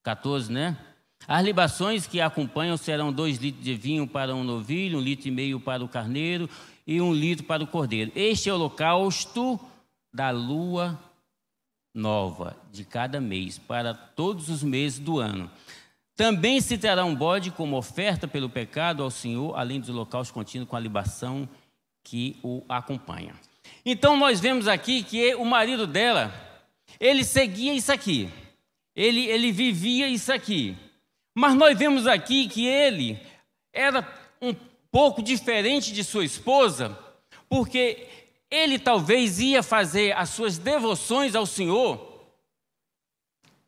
14, 0.04 0.52
né? 0.52 0.78
As 1.26 1.44
libações 1.44 2.06
que 2.06 2.20
acompanham 2.20 2.76
serão 2.76 3.14
dois 3.14 3.38
litros 3.38 3.64
de 3.64 3.76
vinho 3.76 4.06
para 4.06 4.36
um 4.36 4.44
novilho, 4.44 5.00
um 5.00 5.02
litro 5.02 5.30
e 5.30 5.32
meio 5.32 5.60
para 5.60 5.84
o 5.84 5.88
carneiro 5.88 6.50
e 6.86 7.00
um 7.00 7.14
litro 7.14 7.46
para 7.46 7.64
o 7.64 7.68
cordeiro. 7.68 8.12
Este 8.14 8.50
é 8.50 8.52
o 8.52 8.56
holocausto 8.56 9.58
da 10.14 10.30
lua 10.32 11.00
nova 11.94 12.58
de 12.72 12.84
cada 12.84 13.22
mês, 13.22 13.58
para 13.58 13.94
todos 13.94 14.50
os 14.50 14.64
meses 14.64 15.00
do 15.00 15.20
ano. 15.20 15.50
Também 16.16 16.62
se 16.62 16.78
terá 16.78 17.04
um 17.06 17.16
bode 17.16 17.52
como 17.52 17.76
oferta 17.76 18.28
pelo 18.28 18.50
pecado 18.50 19.04
ao 19.04 19.12
Senhor, 19.12 19.56
além 19.56 19.80
dos 19.80 19.90
locais 19.90 20.32
contínuos 20.32 20.70
com 20.70 20.76
a 20.76 20.80
libação 20.80 21.48
que 22.04 22.38
o 22.44 22.64
acompanha. 22.70 23.34
Então 23.86 24.16
nós 24.18 24.40
vemos 24.40 24.68
aqui 24.68 25.04
que 25.04 25.34
o 25.36 25.46
marido 25.46 25.88
dela, 25.88 26.34
ele 27.00 27.24
seguia 27.24 27.74
isso 27.74 27.92
aqui. 27.92 28.30
Ele, 28.96 29.26
ele 29.26 29.52
vivia 29.52 30.08
isso 30.08 30.32
aqui. 30.32 30.78
Mas 31.34 31.56
nós 31.56 31.78
vemos 31.78 32.06
aqui 32.06 32.48
que 32.48 32.66
ele 32.66 33.20
era 33.72 34.08
um 34.42 34.54
pouco 34.92 35.24
diferente 35.24 35.92
de 35.92 36.04
sua 36.04 36.24
esposa, 36.24 36.98
porque 37.50 38.08
ele 38.54 38.78
talvez 38.78 39.40
ia 39.40 39.64
fazer 39.64 40.16
as 40.16 40.30
suas 40.30 40.60
devoções 40.60 41.34
ao 41.34 41.44
Senhor, 41.44 42.24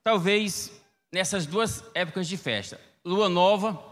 talvez 0.03 0.71
nessas 1.11 1.47
duas 1.47 1.83
épocas 1.95 2.27
de 2.27 2.37
festa, 2.37 2.79
lua 3.03 3.27
nova 3.27 3.83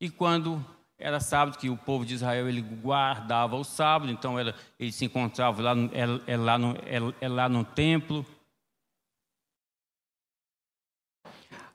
e 0.00 0.08
quando 0.08 0.64
era 0.98 1.20
sábado, 1.20 1.58
que 1.58 1.68
o 1.68 1.76
povo 1.76 2.06
de 2.06 2.14
Israel 2.14 2.48
ele 2.48 2.62
guardava 2.62 3.56
o 3.56 3.62
sábado, 3.62 4.10
então 4.10 4.38
era, 4.38 4.54
ele 4.80 4.90
se 4.90 5.04
encontrava 5.04 5.60
lá, 5.60 5.74
no, 5.74 5.90
é, 5.92 6.32
é 6.32 6.36
lá 6.38 6.56
no, 6.56 6.74
é, 6.78 7.14
é 7.20 7.28
lá 7.28 7.46
no 7.46 7.62
templo. 7.62 8.24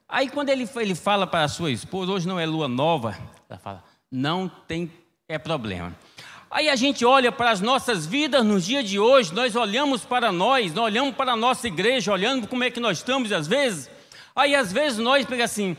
Aí 0.09 0.27
quando 0.29 0.49
ele, 0.49 0.67
ele 0.77 0.95
fala 0.95 1.27
para 1.27 1.43
a 1.43 1.47
sua 1.47 1.69
esposa, 1.69 2.11
hoje 2.11 2.27
não 2.27 2.39
é 2.39 2.45
lua 2.45 2.67
nova, 2.67 3.15
ela 3.47 3.59
fala, 3.59 3.83
não 4.11 4.49
tem 4.49 4.91
é 5.27 5.37
problema. 5.37 5.95
Aí 6.55 6.69
a 6.69 6.75
gente 6.75 7.03
olha 7.03 7.31
para 7.31 7.49
as 7.49 7.59
nossas 7.59 8.05
vidas 8.05 8.45
no 8.45 8.61
dia 8.61 8.83
de 8.83 8.99
hoje, 8.99 9.33
nós 9.33 9.55
olhamos 9.55 10.05
para 10.05 10.31
nós, 10.31 10.71
nós 10.71 10.85
olhamos 10.85 11.15
para 11.15 11.31
a 11.31 11.35
nossa 11.35 11.67
igreja, 11.67 12.13
olhando 12.13 12.47
como 12.47 12.63
é 12.63 12.69
que 12.69 12.79
nós 12.79 12.99
estamos 12.99 13.31
às 13.31 13.47
vezes. 13.47 13.89
Aí 14.35 14.53
às 14.53 14.71
vezes 14.71 14.99
nós 14.99 15.25
pega 15.25 15.45
assim, 15.45 15.75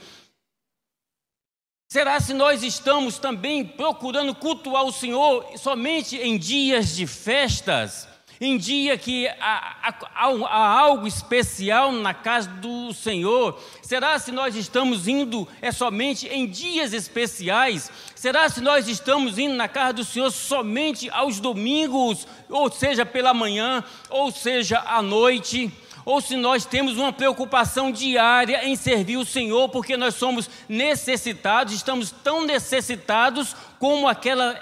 será 1.89 2.19
se 2.19 2.35
nós 2.35 2.65
estamos 2.65 3.21
também 3.21 3.65
procurando 3.65 4.35
cultuar 4.35 4.83
o 4.83 4.91
Senhor 4.91 5.47
somente 5.59 6.17
em 6.17 6.37
dias 6.37 6.97
de 6.97 7.07
festas? 7.07 8.09
Em 8.41 8.59
dia 8.59 8.99
que 8.99 9.29
há, 9.41 9.77
há, 9.83 9.95
há, 10.15 10.79
algo 10.81 11.07
especial 11.07 11.93
na 11.93 12.13
casa 12.13 12.49
do 12.49 12.93
Senhor? 12.93 13.61
Será 13.83 14.19
se 14.19 14.33
nós 14.33 14.57
estamos 14.57 15.07
indo 15.07 15.47
é 15.63 15.71
somente 15.71 16.27
em 16.27 16.47
dias 16.47 16.93
especiais? 16.93 17.91
Será 18.15 18.49
se 18.49 18.61
nós 18.61 18.89
estamos 18.89 19.39
indo 19.39 19.55
na 19.55 19.69
casa 19.69 19.95
do 19.95 20.05
Senhor 20.05 20.31
somente 20.31 21.09
aos 21.11 21.39
domingos, 21.39 22.27
ou 22.49 22.71
seja, 22.71 23.07
pela 23.07 23.33
manhã, 23.33 23.85
ou 24.11 24.31
seja, 24.31 24.81
à 24.81 25.01
noite? 25.01 25.73
Ou 26.05 26.21
se 26.21 26.37
nós 26.37 26.67
temos 26.67 26.99
uma 26.99 27.13
preocupação 27.13 27.91
diária 27.91 28.67
em 28.67 28.77
servir 28.77 29.17
o 29.17 29.25
Senhor, 29.25 29.69
porque 29.71 29.97
nós 29.97 30.15
somos 30.15 30.51
necessitados, 30.69 31.73
estamos 31.73 32.11
tão 32.11 32.45
necessitados 32.45 33.57
como 33.79 34.07
aquela 34.07 34.59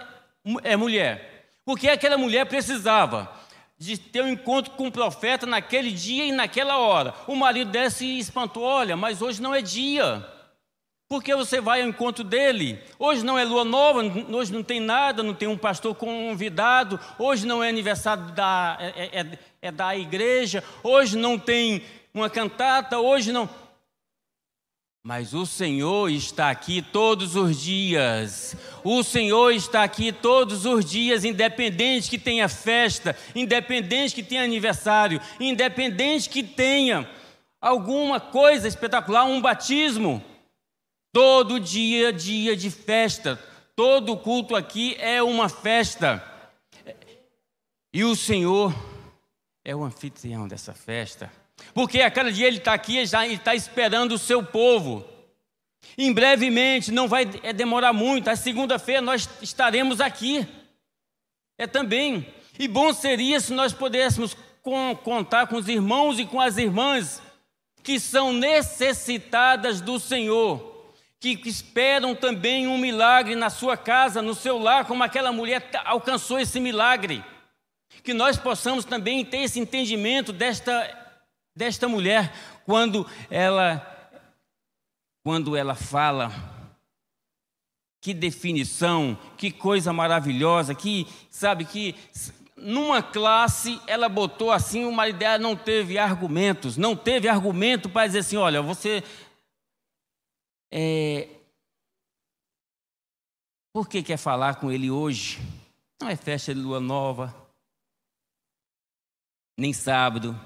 é, 0.63 0.77
mulher. 0.77 1.49
Porque 1.65 1.89
aquela 1.89 2.17
mulher 2.17 2.47
precisava 2.47 3.42
de 3.83 3.99
ter 3.99 4.23
um 4.23 4.29
encontro 4.29 4.73
com 4.75 4.87
o 4.87 4.93
profeta 4.93 5.45
naquele 5.45 5.91
dia 5.91 6.25
e 6.25 6.31
naquela 6.31 6.79
hora. 6.79 7.13
O 7.27 7.35
marido 7.35 7.73
dela 7.73 7.91
se 7.91 8.19
espantou: 8.19 8.63
olha, 8.63 8.97
mas 8.97 9.21
hoje 9.21 9.43
não 9.43 9.53
é 9.53 9.61
dia. 9.61 10.25
Porque 11.09 11.35
você 11.35 11.61
vai 11.61 11.83
ao 11.83 11.89
encontro 11.89 12.23
dele. 12.23 12.79
Hoje 12.97 13.25
não 13.25 13.37
é 13.37 13.45
lua 13.45 13.65
nova, 13.65 14.01
hoje 14.31 14.53
não 14.53 14.63
tem 14.63 14.79
nada, 14.79 15.23
não 15.23 15.35
tem 15.35 15.49
um 15.49 15.59
pastor 15.59 15.95
convidado, 15.95 16.99
hoje 17.19 17.45
não 17.45 17.63
é 17.63 17.69
aniversário 17.69 18.33
da, 18.33 18.79
é, 18.81 18.87
é, 18.87 19.21
é, 19.21 19.39
é 19.63 19.73
da 19.73 19.97
igreja, 19.97 20.63
hoje 20.83 21.19
não 21.19 21.37
tem 21.37 21.83
uma 22.15 22.31
cantata, 22.31 23.01
hoje 23.01 23.33
não. 23.33 23.51
Mas 25.05 25.35
o 25.35 25.45
Senhor 25.45 26.09
está 26.11 26.49
aqui 26.49 26.81
todos 26.81 27.35
os 27.35 27.61
dias. 27.61 28.55
O 28.85 29.03
Senhor 29.03 29.51
está 29.51 29.83
aqui 29.83 30.13
todos 30.13 30.65
os 30.65 30.85
dias, 30.85 31.25
independente 31.25 32.09
que 32.09 32.19
tenha 32.19 32.49
festa, 32.49 33.17
independente 33.35 34.15
que 34.15 34.23
tenha 34.23 34.45
aniversário, 34.45 35.21
independente 35.41 36.29
que 36.29 36.45
tenha 36.45 37.11
alguma 37.61 38.21
coisa 38.21 38.69
espetacular, 38.69 39.25
um 39.25 39.41
batismo. 39.41 40.23
Todo 41.13 41.59
dia, 41.59 42.13
dia 42.13 42.57
de 42.57 42.71
festa. 42.71 43.37
Todo 43.75 44.17
culto 44.17 44.55
aqui 44.55 44.95
é 45.01 45.21
uma 45.21 45.49
festa. 45.49 46.25
E 47.93 48.05
o 48.05 48.15
Senhor 48.15 48.73
é 49.65 49.75
o 49.75 49.83
anfitrião 49.83 50.47
dessa 50.47 50.73
festa. 50.73 51.42
Porque 51.75 52.01
a 52.01 52.11
cada 52.11 52.31
dia 52.31 52.47
ele 52.47 52.59
está 52.59 52.75
aqui 52.75 52.99
e 52.99 53.03
está 53.03 53.55
esperando 53.55 54.13
o 54.13 54.19
seu 54.19 54.43
povo. 54.43 55.05
Em 55.97 56.13
brevemente, 56.13 56.91
não 56.91 57.09
vai 57.09 57.29
é 57.43 57.53
demorar 57.53 57.93
muito, 57.93 58.29
a 58.29 58.37
segunda-feira 58.37 59.01
nós 59.01 59.29
estaremos 59.43 60.01
aqui. 60.01 60.47
É 61.59 61.67
também. 61.67 62.27
E 62.59 62.67
bom 62.67 62.93
seria 62.93 63.41
se 63.41 63.53
nós 63.53 63.73
pudéssemos 63.73 64.37
com, 64.63 64.97
contar 64.97 65.47
com 65.47 65.57
os 65.57 65.69
irmãos 65.69 66.19
e 66.19 66.25
com 66.25 66.41
as 66.41 66.57
irmãs 66.57 67.21
que 67.83 67.99
são 67.99 68.33
necessitadas 68.33 69.81
do 69.81 69.99
Senhor, 69.99 70.93
que 71.19 71.41
esperam 71.45 72.15
também 72.15 72.67
um 72.67 72.79
milagre 72.79 73.35
na 73.35 73.51
sua 73.51 73.77
casa, 73.77 74.23
no 74.23 74.35
seu 74.35 74.59
lar, 74.59 74.87
como 74.87 75.03
aquela 75.03 75.33
mulher 75.33 75.69
alcançou 75.85 76.39
esse 76.39 76.61
milagre. 76.61 77.25
Que 78.03 78.15
nós 78.15 78.37
possamos 78.37 78.85
também 78.85 79.25
ter 79.25 79.39
esse 79.39 79.61
entendimento 79.61 80.33
desta 80.33 81.02
desta 81.55 81.89
mulher 81.89 82.33
quando 82.65 83.07
ela 83.31 83.89
quando 85.25 85.57
ela 85.57 85.75
fala 85.75 86.33
que 88.01 88.13
definição, 88.13 89.17
que 89.39 89.53
coisa 89.53 89.93
maravilhosa, 89.93 90.75
que 90.75 91.07
sabe 91.31 91.65
que 91.65 91.95
numa 92.57 93.01
classe 93.01 93.81
ela 93.87 94.09
botou 94.09 94.51
assim, 94.51 94.85
uma 94.85 95.09
ideia 95.09 95.39
não 95.39 95.55
teve 95.55 95.99
argumentos, 95.99 96.77
não 96.77 96.97
teve 96.97 97.29
argumento 97.29 97.89
para 97.89 98.09
dizer 98.09 98.21
assim, 98.21 98.37
olha, 98.37 98.61
você 98.61 99.05
é, 100.73 101.29
por 103.73 103.89
que 103.89 104.03
quer 104.03 104.17
falar 104.17 104.57
com 104.57 104.71
ele 104.71 104.91
hoje? 104.91 105.39
Não 106.01 106.09
é 106.09 106.17
festa 106.17 106.53
de 106.53 106.61
lua 106.61 106.81
nova, 106.81 107.35
nem 109.57 109.73
sábado, 109.73 110.39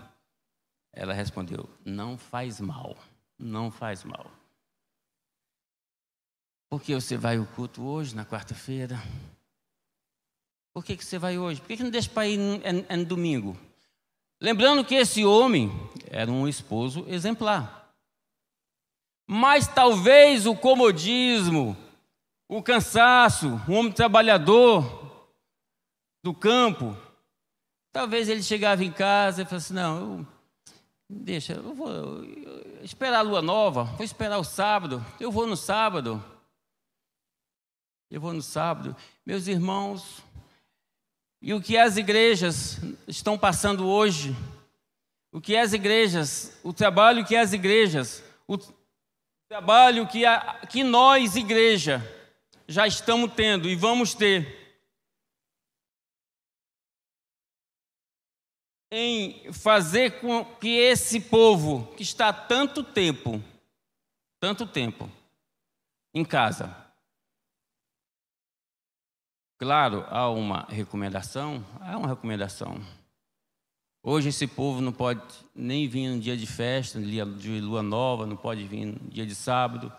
ela 0.97 1.13
respondeu: 1.13 1.69
Não 1.85 2.17
faz 2.17 2.59
mal, 2.59 2.97
não 3.39 3.71
faz 3.71 4.03
mal. 4.03 4.29
Por 6.69 6.83
que 6.83 6.95
você 6.95 7.17
vai 7.17 7.37
ao 7.37 7.47
culto 7.47 7.85
hoje, 7.85 8.17
na 8.17 8.25
quarta-feira? 8.25 9.01
Por 10.73 10.85
que, 10.85 10.97
que 10.97 11.05
você 11.05 11.19
vai 11.19 11.39
hoje? 11.39 11.61
Por 11.61 11.69
que, 11.69 11.77
que 11.77 11.83
não 11.83 11.91
deixa 11.91 12.09
para 12.09 12.27
ir 12.27 12.39
no, 12.39 12.59
no 12.97 13.05
domingo? 13.05 13.57
Lembrando 14.41 14.85
que 14.85 14.95
esse 14.95 15.25
homem 15.25 15.71
era 16.11 16.31
um 16.31 16.49
esposo 16.49 17.05
exemplar. 17.09 17.95
Mas 19.27 19.69
talvez 19.69 20.47
o 20.47 20.57
comodismo, 20.57 21.77
o 22.49 22.63
cansaço, 22.63 23.61
um 23.69 23.75
homem 23.75 23.93
trabalhador 23.93 25.31
do 26.23 26.35
campo, 26.35 26.97
talvez 27.93 28.29
ele 28.29 28.43
chegava 28.43 28.85
em 28.85 28.93
casa 28.93 29.43
e 29.43 29.47
falasse: 29.47 29.73
Não, 29.73 30.19
eu 30.19 30.36
Deixa, 31.09 31.53
eu 31.53 31.75
vou 31.75 32.25
esperar 32.83 33.21
a 33.21 33.23
lua 33.23 33.41
nova, 33.41 33.85
vou 33.85 34.05
esperar 34.05 34.39
o 34.39 34.45
sábado, 34.45 35.05
eu 35.21 35.31
vou 35.31 35.47
no 35.47 35.57
sábado. 35.57 36.23
Eu 38.11 38.21
vou 38.21 38.33
no 38.33 38.43
sábado. 38.43 38.97
Meus 39.25 39.47
irmãos, 39.47 40.23
e 41.43 41.53
o 41.53 41.61
que 41.61 41.77
as 41.77 41.97
igrejas 41.97 42.81
estão 43.07 43.39
passando 43.39 43.87
hoje, 43.87 44.35
o 45.33 45.41
que 45.41 45.57
as 45.57 45.73
igrejas, 45.73 46.59
o 46.63 46.73
trabalho 46.73 47.25
que 47.25 47.37
as 47.37 47.53
igrejas, 47.53 48.23
o 48.47 48.59
trabalho 49.49 50.07
que, 50.07 50.25
a, 50.25 50.61
que 50.69 50.83
nós, 50.83 51.37
igreja, 51.37 52.03
já 52.67 52.87
estamos 52.87 53.33
tendo 53.33 53.69
e 53.69 53.77
vamos 53.77 54.15
ter 54.15 54.66
em 58.91 59.53
fazer 59.53 60.21
com 60.21 60.45
que 60.45 60.69
esse 60.69 61.21
povo 61.21 61.93
que 61.97 62.03
está 62.03 62.33
tanto 62.33 62.83
tempo, 62.83 63.43
tanto 64.41 64.67
tempo 64.67 65.11
em 66.15 66.25
casa. 66.25 66.75
Claro, 69.59 70.05
há 70.09 70.29
uma 70.31 70.67
recomendação, 70.69 71.65
há 71.81 71.97
uma 71.97 72.09
recomendação. 72.09 72.81
Hoje 74.03 74.29
esse 74.29 74.47
povo 74.47 74.81
não 74.81 74.93
pode 74.93 75.23
nem 75.55 75.89
vir 75.89 76.09
no 76.09 76.21
dia 76.21 76.37
de 76.37 76.47
festa, 76.47 76.99
no 77.01 77.07
dia 77.07 77.27
de 77.27 77.61
lua 77.61 77.83
nova, 77.83 78.25
não 78.25 78.37
pode 78.37 78.65
vir 78.67 78.85
no 78.87 79.11
dia 79.11 79.27
de 79.27 79.35
sábado, 79.35 79.93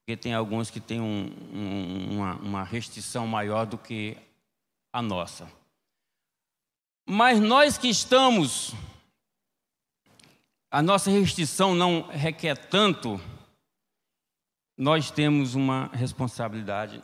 porque 0.00 0.16
tem 0.16 0.32
alguns 0.32 0.70
que 0.70 0.80
têm 0.80 1.00
um, 1.00 1.30
um, 1.52 2.14
uma, 2.14 2.34
uma 2.36 2.64
restrição 2.64 3.26
maior 3.26 3.66
do 3.66 3.76
que 3.76 4.16
a 4.92 5.02
nossa. 5.02 5.46
Mas 7.06 7.38
nós 7.38 7.76
que 7.76 7.88
estamos, 7.88 8.72
a 10.70 10.80
nossa 10.80 11.10
restrição 11.10 11.74
não 11.74 12.08
requer 12.08 12.56
tanto, 12.56 13.20
nós 14.76 15.10
temos 15.10 15.54
uma 15.54 15.88
responsabilidade 15.88 17.02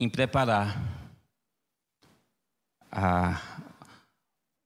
em 0.00 0.10
preparar 0.10 0.76
a, 2.90 3.70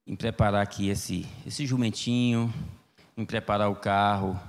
em 0.06 0.16
preparar 0.16 0.62
aqui 0.62 0.88
esse, 0.88 1.26
esse 1.46 1.66
jumentinho, 1.66 2.50
em 3.14 3.26
preparar 3.26 3.68
o 3.70 3.76
carro 3.76 4.40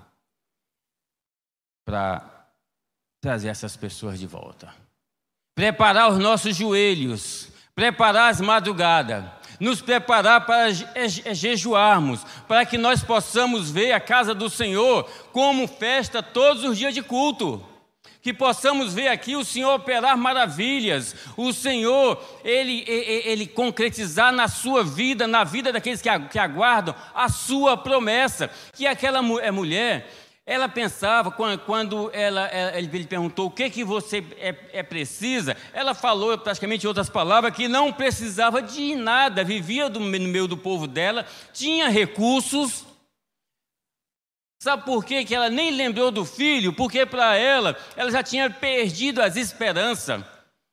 para 1.86 2.50
trazer 3.20 3.50
essas 3.50 3.76
pessoas 3.76 4.18
de 4.18 4.26
volta 4.26 4.74
preparar 5.56 6.12
os 6.12 6.18
nossos 6.18 6.56
joelhos, 6.56 7.50
preparar 7.76 8.30
as 8.30 8.42
madrugadas, 8.42 9.26
nos 9.60 9.82
preparar 9.82 10.46
para 10.46 10.72
jejuarmos, 10.72 12.26
para 12.48 12.66
que 12.66 12.78
nós 12.78 13.04
possamos 13.04 13.70
ver 13.70 13.92
a 13.92 14.00
casa 14.00 14.34
do 14.34 14.50
Senhor 14.50 15.10
como 15.32 15.68
festa 15.68 16.24
todos 16.24 16.64
os 16.64 16.78
dias 16.78 16.94
de 16.94 17.04
culto. 17.04 17.64
Que 18.24 18.34
possamos 18.34 18.94
ver 18.94 19.08
aqui 19.08 19.36
o 19.36 19.44
Senhor 19.44 19.74
operar 19.74 20.16
maravilhas, 20.16 21.16
o 21.36 21.52
Senhor, 21.52 22.24
Ele, 22.44 22.84
ele, 22.88 23.24
ele 23.26 23.48
concretizar 23.48 24.32
na 24.32 24.48
sua 24.48 24.84
vida, 24.84 25.28
na 25.28 25.44
vida 25.44 25.72
daqueles 25.72 26.04
que 26.04 26.38
aguardam, 26.38 26.94
a 27.16 27.30
sua 27.30 27.76
promessa. 27.76 28.50
Que 28.74 28.86
aquela 28.86 29.20
é 29.42 29.50
mulher, 29.50 30.08
ela 30.52 30.68
pensava, 30.68 31.32
quando 31.32 32.12
ela, 32.14 32.52
ele 32.78 33.06
perguntou 33.06 33.48
o 33.48 33.52
que, 33.52 33.70
que 33.70 33.86
você 33.86 34.22
é, 34.38 34.54
é 34.74 34.84
precisa, 34.84 35.56
ela 35.72 35.94
falou 35.94 36.38
praticamente 36.38 36.84
em 36.86 36.90
outras 36.90 37.10
palavras 37.10 37.56
que 37.56 37.70
não 37.70 37.90
precisava 37.94 38.62
de 38.62 38.94
nada, 38.94 39.46
vivia 39.46 39.90
do, 39.90 40.02
no 40.02 40.10
meio 40.10 40.50
do 40.50 40.58
povo 40.58 40.88
dela, 40.88 41.26
tinha 41.54 41.88
recursos. 41.88 42.86
Sabe 44.62 44.84
por 44.84 45.06
quê? 45.06 45.24
que 45.24 45.34
ela 45.34 45.50
nem 45.50 45.72
lembrou 45.72 46.12
do 46.12 46.26
filho? 46.26 46.74
Porque 46.74 47.06
para 47.06 47.38
ela, 47.38 47.78
ela 47.96 48.12
já 48.12 48.22
tinha 48.22 48.50
perdido 48.50 49.22
as 49.22 49.38
esperanças. 49.38 50.22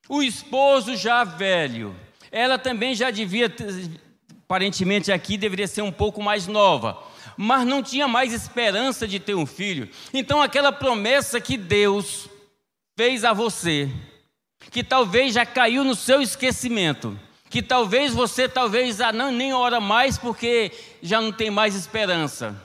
O 0.08 0.20
esposo 0.20 0.96
já 0.96 1.22
velho, 1.22 1.94
ela 2.32 2.58
também 2.58 2.96
já 2.96 3.12
devia, 3.12 3.46
aparentemente 4.44 5.12
aqui 5.12 5.36
deveria 5.38 5.68
ser 5.68 5.82
um 5.82 5.92
pouco 5.92 6.20
mais 6.20 6.48
nova 6.48 7.06
mas 7.40 7.64
não 7.64 7.80
tinha 7.80 8.08
mais 8.08 8.32
esperança 8.32 9.06
de 9.06 9.20
ter 9.20 9.36
um 9.36 9.46
filho. 9.46 9.88
Então, 10.12 10.42
aquela 10.42 10.72
promessa 10.72 11.40
que 11.40 11.56
Deus 11.56 12.28
fez 12.96 13.24
a 13.24 13.32
você, 13.32 13.88
que 14.72 14.82
talvez 14.82 15.34
já 15.34 15.46
caiu 15.46 15.84
no 15.84 15.94
seu 15.94 16.20
esquecimento, 16.20 17.16
que 17.48 17.62
talvez 17.62 18.12
você 18.12 18.48
talvez 18.48 19.00
ah, 19.00 19.12
não, 19.12 19.30
nem 19.30 19.54
ora 19.54 19.78
mais 19.78 20.18
porque 20.18 20.72
já 21.00 21.20
não 21.20 21.30
tem 21.30 21.48
mais 21.48 21.76
esperança. 21.76 22.60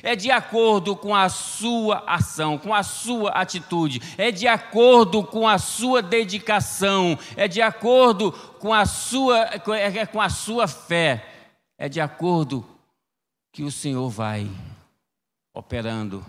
É 0.00 0.14
de 0.14 0.30
acordo 0.30 0.94
com 0.94 1.14
a 1.14 1.28
sua 1.28 2.04
ação, 2.06 2.56
com 2.56 2.72
a 2.72 2.84
sua 2.84 3.30
atitude, 3.30 4.00
é 4.16 4.30
de 4.30 4.46
acordo 4.46 5.24
com 5.24 5.48
a 5.48 5.58
sua 5.58 6.00
dedicação, 6.00 7.18
é 7.36 7.48
de 7.48 7.60
acordo 7.60 8.30
com 8.60 8.72
a 8.72 8.86
sua, 8.86 9.50
é 9.76 10.06
com 10.06 10.20
a 10.20 10.28
sua 10.28 10.68
fé, 10.68 11.24
é 11.76 11.88
de 11.88 12.00
acordo 12.00 12.73
que 13.54 13.62
o 13.62 13.70
Senhor 13.70 14.10
vai 14.10 14.50
operando, 15.54 16.26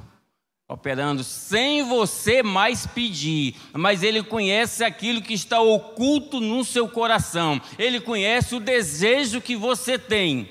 operando 0.69 1.23
sem 1.23 1.81
você 1.81 2.43
mais 2.43 2.85
pedir, 2.85 3.55
mas 3.73 4.03
Ele 4.03 4.21
conhece 4.21 4.83
aquilo 4.83 5.23
que 5.23 5.33
está 5.33 5.59
oculto 5.59 6.39
no 6.39 6.63
seu 6.63 6.87
coração, 6.87 7.59
Ele 7.79 7.99
conhece 7.99 8.53
o 8.53 8.59
desejo 8.59 9.41
que 9.41 9.55
você 9.55 9.97
tem. 9.97 10.47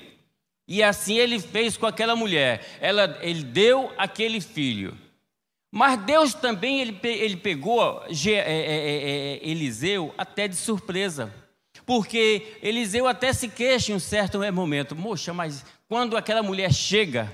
E 0.67 0.83
assim 0.83 1.15
Ele 1.15 1.39
fez 1.39 1.77
com 1.77 1.85
aquela 1.85 2.13
mulher, 2.13 2.77
Ela, 2.81 3.19
Ele 3.21 3.43
deu 3.43 3.93
aquele 3.97 4.41
filho. 4.41 4.97
Mas 5.71 5.97
Deus 5.99 6.33
também, 6.33 6.81
Ele, 6.81 6.99
ele 7.01 7.37
pegou 7.37 8.03
é, 8.03 8.31
é, 8.31 9.39
é, 9.41 9.49
Eliseu 9.49 10.13
até 10.17 10.45
de 10.45 10.57
surpresa. 10.57 11.33
Porque 11.85 12.57
Eliseu 12.61 13.07
até 13.07 13.31
se 13.31 13.47
queixa 13.47 13.91
em 13.91 13.95
um 13.95 13.99
certo 13.99 14.39
momento. 14.51 14.95
Moxa, 14.95 15.33
mas 15.33 15.63
quando 15.87 16.17
aquela 16.17 16.41
mulher 16.41 16.73
chega 16.73 17.31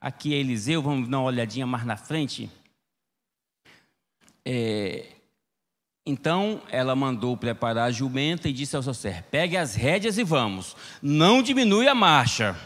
aqui 0.00 0.32
a 0.32 0.36
Eliseu, 0.36 0.80
vamos 0.80 1.08
dar 1.08 1.18
uma 1.18 1.26
olhadinha 1.26 1.66
mais 1.66 1.84
na 1.84 1.96
frente. 1.96 2.50
É, 4.44 5.06
então 6.06 6.62
ela 6.70 6.96
mandou 6.96 7.36
preparar 7.36 7.88
a 7.88 7.92
jumenta 7.92 8.48
e 8.48 8.52
disse 8.52 8.74
ao 8.74 8.82
servo: 8.82 9.22
Pegue 9.30 9.56
as 9.56 9.74
rédeas 9.74 10.16
e 10.16 10.24
vamos, 10.24 10.74
não 11.02 11.42
diminui 11.42 11.86
a 11.86 11.94
marcha, 11.94 12.56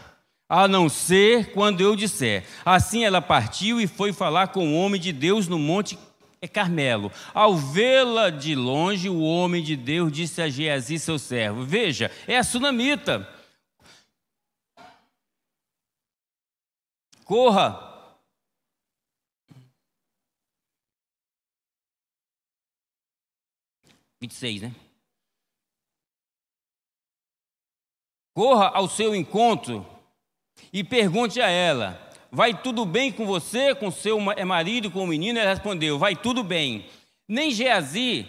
a 0.47 0.67
não 0.67 0.87
ser 0.87 1.51
quando 1.51 1.81
eu 1.81 1.95
disser. 1.95 2.45
Assim 2.63 3.03
ela 3.03 3.21
partiu 3.21 3.81
e 3.81 3.87
foi 3.87 4.13
falar 4.13 4.47
com 4.47 4.69
o 4.69 4.75
homem 4.75 5.01
de 5.01 5.11
Deus 5.11 5.47
no 5.49 5.59
monte 5.59 5.97
Carmelo. 6.47 7.11
Ao 7.33 7.55
vê-la 7.55 8.29
de 8.29 8.55
longe, 8.55 9.09
o 9.09 9.21
homem 9.21 9.63
de 9.63 9.75
Deus 9.75 10.11
disse 10.11 10.41
a 10.41 10.49
Geazi, 10.49 10.99
seu 10.99 11.19
servo: 11.19 11.63
Veja, 11.63 12.11
é 12.27 12.37
a 12.37 12.43
sunamita 12.43 13.35
Corra. 17.25 17.93
Vinte 24.21 24.31
e 24.31 24.35
seis, 24.35 24.61
né? 24.61 24.71
Corra 28.35 28.67
ao 28.67 28.87
seu 28.87 29.15
encontro 29.15 29.83
e 30.71 30.83
pergunte 30.83 31.41
a 31.41 31.49
ela: 31.49 32.04
Vai 32.35 32.53
tudo 32.53 32.85
bem 32.85 33.13
com 33.13 33.25
você, 33.25 33.73
com 33.73 33.89
seu 33.89 34.19
é 34.33 34.43
marido, 34.43 34.91
com 34.91 35.05
o 35.05 35.07
menino? 35.07 35.39
Ela 35.39 35.51
respondeu: 35.51 35.97
Vai 35.97 36.17
tudo 36.17 36.43
bem. 36.43 36.85
Nem 37.25 37.49
Geazi 37.49 38.27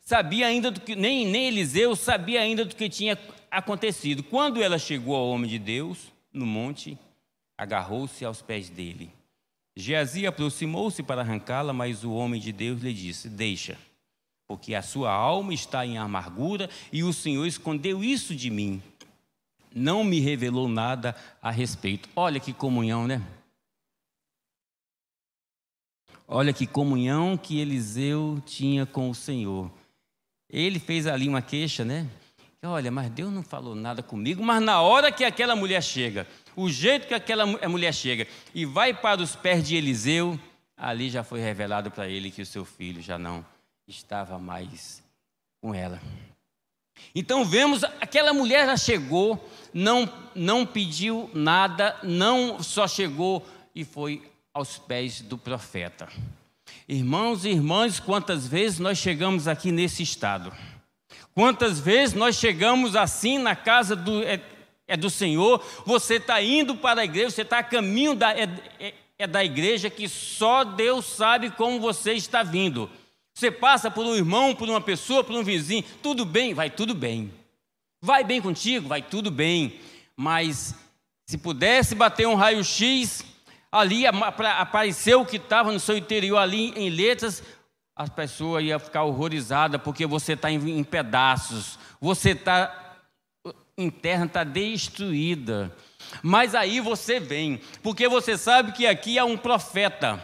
sabia 0.00 0.46
ainda 0.46 0.70
do 0.70 0.80
que, 0.80 0.96
nem, 0.96 1.26
nem 1.26 1.48
Eliseu 1.48 1.94
sabia 1.94 2.40
ainda 2.40 2.64
do 2.64 2.74
que 2.74 2.88
tinha 2.88 3.18
acontecido. 3.50 4.22
Quando 4.22 4.62
ela 4.62 4.78
chegou 4.78 5.14
ao 5.14 5.28
homem 5.28 5.50
de 5.50 5.58
Deus 5.58 5.98
no 6.32 6.46
monte, 6.46 6.96
agarrou-se 7.58 8.24
aos 8.24 8.40
pés 8.40 8.70
dele. 8.70 9.10
Geazi 9.76 10.26
aproximou-se 10.26 11.02
para 11.02 11.20
arrancá-la, 11.20 11.74
mas 11.74 12.04
o 12.04 12.12
homem 12.14 12.40
de 12.40 12.52
Deus 12.52 12.80
lhe 12.80 12.94
disse: 12.94 13.28
Deixa, 13.28 13.76
porque 14.48 14.74
a 14.74 14.80
sua 14.80 15.12
alma 15.12 15.52
está 15.52 15.84
em 15.84 15.98
amargura 15.98 16.70
e 16.90 17.04
o 17.04 17.12
Senhor 17.12 17.44
escondeu 17.44 18.02
isso 18.02 18.34
de 18.34 18.48
mim. 18.48 18.82
Não 19.74 20.02
me 20.02 20.20
revelou 20.20 20.68
nada 20.68 21.14
a 21.42 21.50
respeito. 21.50 22.08
Olha 22.16 22.40
que 22.40 22.54
comunhão, 22.54 23.06
né? 23.06 23.20
Olha 26.26 26.52
que 26.52 26.66
comunhão 26.66 27.36
que 27.36 27.60
Eliseu 27.60 28.42
tinha 28.46 28.86
com 28.86 29.10
o 29.10 29.14
Senhor. 29.14 29.70
Ele 30.48 30.78
fez 30.78 31.06
ali 31.06 31.28
uma 31.28 31.42
queixa, 31.42 31.84
né? 31.84 32.06
Olha, 32.64 32.92
mas 32.92 33.10
Deus 33.10 33.32
não 33.32 33.42
falou 33.42 33.74
nada 33.74 34.04
comigo, 34.04 34.42
mas 34.42 34.62
na 34.62 34.80
hora 34.80 35.10
que 35.10 35.24
aquela 35.24 35.56
mulher 35.56 35.82
chega, 35.82 36.28
o 36.54 36.70
jeito 36.70 37.08
que 37.08 37.14
aquela 37.14 37.44
mulher 37.44 37.92
chega 37.92 38.26
e 38.54 38.64
vai 38.64 38.94
para 38.94 39.20
os 39.20 39.34
pés 39.34 39.66
de 39.66 39.74
Eliseu, 39.74 40.38
ali 40.76 41.10
já 41.10 41.24
foi 41.24 41.40
revelado 41.40 41.90
para 41.90 42.08
ele 42.08 42.30
que 42.30 42.40
o 42.40 42.46
seu 42.46 42.64
filho 42.64 43.02
já 43.02 43.18
não 43.18 43.44
estava 43.88 44.38
mais 44.38 45.02
com 45.60 45.74
ela. 45.74 46.00
Então 47.14 47.44
vemos, 47.44 47.82
aquela 48.00 48.32
mulher 48.32 48.66
já 48.66 48.76
chegou, 48.76 49.44
não, 49.74 50.08
não 50.34 50.64
pediu 50.64 51.28
nada, 51.34 51.98
não 52.02 52.62
só 52.62 52.86
chegou 52.86 53.44
e 53.74 53.84
foi 53.84 54.22
aos 54.54 54.78
pés 54.78 55.20
do 55.20 55.38
profeta. 55.38 56.08
Irmãos 56.88 57.44
e 57.44 57.50
irmãs, 57.50 57.98
quantas 57.98 58.46
vezes 58.46 58.78
nós 58.78 58.98
chegamos 58.98 59.48
aqui 59.48 59.72
nesse 59.72 60.02
estado? 60.02 60.52
Quantas 61.34 61.80
vezes 61.80 62.14
nós 62.14 62.36
chegamos 62.36 62.94
assim 62.94 63.38
na 63.38 63.56
casa 63.56 63.96
do, 63.96 64.22
é, 64.22 64.40
é 64.86 64.96
do 64.96 65.08
Senhor, 65.08 65.64
você 65.86 66.16
está 66.16 66.42
indo 66.42 66.76
para 66.76 67.00
a 67.00 67.04
igreja, 67.04 67.30
você 67.30 67.42
está 67.42 67.58
a 67.58 67.64
caminho 67.64 68.14
da, 68.14 68.36
é, 68.36 68.48
é, 68.78 68.94
é 69.18 69.26
da 69.26 69.42
igreja 69.42 69.88
que 69.88 70.08
só 70.08 70.64
Deus 70.64 71.06
sabe 71.06 71.50
como 71.50 71.80
você 71.80 72.12
está 72.12 72.42
vindo. 72.42 72.90
Você 73.34 73.50
passa 73.50 73.90
por 73.90 74.04
um 74.04 74.14
irmão, 74.14 74.54
por 74.54 74.68
uma 74.68 74.80
pessoa, 74.80 75.24
por 75.24 75.34
um 75.34 75.42
vizinho, 75.42 75.82
tudo 76.02 76.26
bem, 76.26 76.52
vai 76.52 76.68
tudo 76.68 76.94
bem. 76.94 77.32
Vai 78.02 78.22
bem 78.24 78.42
contigo, 78.42 78.88
vai 78.88 79.00
tudo 79.00 79.30
bem. 79.30 79.80
Mas 80.14 80.74
se 81.24 81.38
pudesse 81.38 81.94
bater 81.94 82.28
um 82.28 82.34
raio-x, 82.34 83.24
ali 83.72 84.04
apareceu 84.06 85.22
o 85.22 85.26
que 85.26 85.36
estava 85.36 85.72
no 85.72 85.80
seu 85.80 85.96
interior 85.96 86.36
ali 86.36 86.74
em 86.76 86.90
letras, 86.90 87.42
as 87.96 88.10
pessoas 88.10 88.62
iam 88.62 88.78
ficar 88.78 89.04
horrorizadas 89.04 89.80
porque 89.80 90.06
você 90.06 90.34
está 90.34 90.50
em, 90.50 90.78
em 90.78 90.84
pedaços, 90.84 91.78
você 91.98 92.30
está 92.30 92.78
interna 93.76 94.26
está 94.26 94.44
destruída. 94.44 95.74
Mas 96.22 96.54
aí 96.54 96.78
você 96.80 97.18
vem, 97.18 97.60
porque 97.82 98.06
você 98.06 98.36
sabe 98.36 98.72
que 98.72 98.86
aqui 98.86 99.18
há 99.18 99.24
um 99.24 99.36
profeta. 99.36 100.22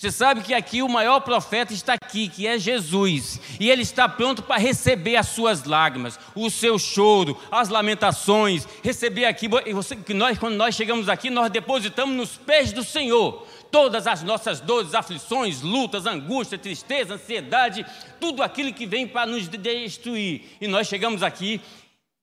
Você 0.00 0.10
sabe 0.10 0.40
que 0.40 0.54
aqui 0.54 0.80
o 0.80 0.88
maior 0.88 1.20
profeta 1.20 1.74
está 1.74 1.92
aqui, 1.92 2.26
que 2.26 2.46
é 2.46 2.58
Jesus, 2.58 3.38
e 3.60 3.68
ele 3.68 3.82
está 3.82 4.08
pronto 4.08 4.42
para 4.42 4.58
receber 4.58 5.16
as 5.16 5.28
suas 5.28 5.64
lágrimas, 5.64 6.18
o 6.34 6.48
seu 6.48 6.78
choro, 6.78 7.38
as 7.50 7.68
lamentações, 7.68 8.66
receber 8.82 9.26
aqui. 9.26 9.46
Você, 9.46 9.96
que 9.96 10.14
nós, 10.14 10.38
quando 10.38 10.54
nós 10.54 10.74
chegamos 10.74 11.06
aqui, 11.06 11.28
nós 11.28 11.50
depositamos 11.50 12.16
nos 12.16 12.34
pés 12.34 12.72
do 12.72 12.82
Senhor 12.82 13.46
todas 13.70 14.06
as 14.06 14.22
nossas 14.22 14.58
dores, 14.58 14.94
aflições, 14.94 15.60
lutas, 15.60 16.06
angústia, 16.06 16.56
tristeza, 16.56 17.16
ansiedade, 17.16 17.84
tudo 18.18 18.42
aquilo 18.42 18.72
que 18.72 18.86
vem 18.86 19.06
para 19.06 19.26
nos 19.26 19.48
destruir. 19.48 20.56
E 20.62 20.66
nós 20.66 20.86
chegamos 20.86 21.22
aqui 21.22 21.60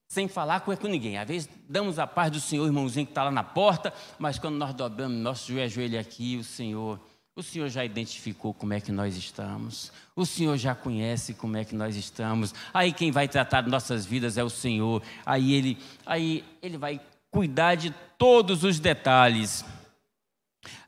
sem 0.07 0.27
falar 0.27 0.61
com, 0.61 0.75
com 0.75 0.87
ninguém. 0.87 1.19
Às 1.19 1.27
vezes 1.27 1.49
damos 1.69 1.99
a 1.99 2.07
paz 2.07 2.31
do 2.31 2.39
Senhor, 2.39 2.65
irmãozinho 2.65 3.05
que 3.05 3.11
está 3.11 3.25
lá 3.25 3.29
na 3.29 3.43
porta, 3.43 3.93
mas 4.17 4.39
quando 4.39 4.55
nós 4.55 4.73
dobramos 4.73 5.15
nosso 5.19 5.53
joelho 5.69 5.99
aqui, 5.99 6.37
o 6.37 6.43
Senhor, 6.43 6.99
o 7.38 7.43
Senhor 7.43 7.69
já 7.69 7.86
identificou 7.86 8.52
como 8.52 8.73
é 8.73 8.82
que 8.82 8.91
nós 8.91 9.15
estamos, 9.15 9.91
o 10.15 10.26
Senhor 10.26 10.58
já 10.58 10.73
conhece 10.73 11.36
como 11.36 11.56
é 11.56 11.63
que 11.63 11.76
nós 11.76 11.95
estamos. 11.95 12.52
Aí 12.73 12.91
quem 12.91 13.12
vai 13.12 13.28
tratar 13.28 13.62
nossas 13.67 14.08
vidas 14.08 14.39
é 14.39 14.43
o 14.43 14.50
Senhor. 14.50 15.04
Aí 15.23 15.54
ele, 15.54 15.78
aí 16.04 16.43
ele 16.63 16.80
vai 16.80 17.00
cuidar 17.30 17.76
de 17.76 17.93
todos 18.17 18.63
os 18.63 18.80
detalhes. 18.80 19.63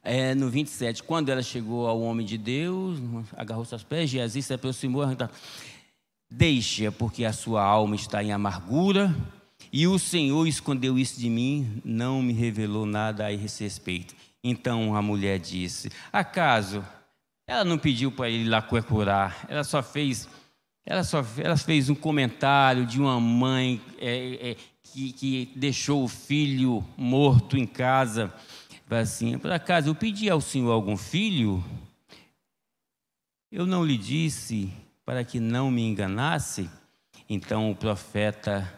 É, 0.03 0.33
no 0.33 0.49
27, 0.49 1.03
quando 1.03 1.29
ela 1.29 1.43
chegou 1.43 1.87
ao 1.87 2.01
homem 2.01 2.25
de 2.25 2.37
Deus, 2.37 2.97
agarrou 3.37 3.63
seus 3.63 3.83
pés, 3.83 4.09
Jesus 4.09 4.47
se 4.47 4.53
aproximou. 4.53 5.03
Deixe-a, 6.31 6.91
porque 6.91 7.25
a 7.25 7.33
sua 7.33 7.63
alma 7.63 7.95
está 7.95 8.23
em 8.23 8.31
amargura, 8.31 9.15
e 9.71 9.85
o 9.85 9.99
Senhor 9.99 10.47
escondeu 10.47 10.97
isso 10.97 11.19
de 11.19 11.29
mim, 11.29 11.79
não 11.85 12.23
me 12.23 12.33
revelou 12.33 12.87
nada 12.87 13.25
a 13.25 13.31
esse 13.31 13.63
respeito. 13.63 14.15
Então 14.43 14.95
a 14.95 15.01
mulher 15.01 15.39
disse: 15.39 15.91
Acaso 16.11 16.83
ela 17.49 17.65
não 17.65 17.79
pediu 17.79 18.11
para 18.11 18.29
ele 18.29 18.47
lá 18.47 18.61
curar? 18.61 19.45
Ela 19.49 19.63
só 19.63 19.81
fez, 19.81 20.29
ela 20.85 21.03
só 21.03 21.25
ela 21.37 21.57
fez 21.57 21.89
um 21.89 21.95
comentário 21.95 22.85
de 22.85 23.01
uma 23.01 23.19
mãe 23.19 23.81
é, 23.97 24.51
é, 24.51 24.55
que, 24.83 25.11
que 25.13 25.51
deixou 25.55 26.03
o 26.03 26.07
filho 26.07 26.85
morto 26.95 27.57
em 27.57 27.65
casa. 27.65 28.31
Assim, 28.87 29.37
por 29.39 29.51
acaso 29.51 29.89
eu 29.89 29.95
pedi 29.95 30.29
ao 30.29 30.39
Senhor 30.39 30.71
algum 30.71 30.95
filho? 30.95 31.63
Eu 33.51 33.65
não 33.65 33.83
lhe 33.83 33.97
disse 33.97 34.71
para 35.03 35.23
que 35.23 35.39
não 35.39 35.71
me 35.71 35.81
enganasse? 35.81 36.69
Então 37.27 37.71
o 37.71 37.75
profeta 37.75 38.71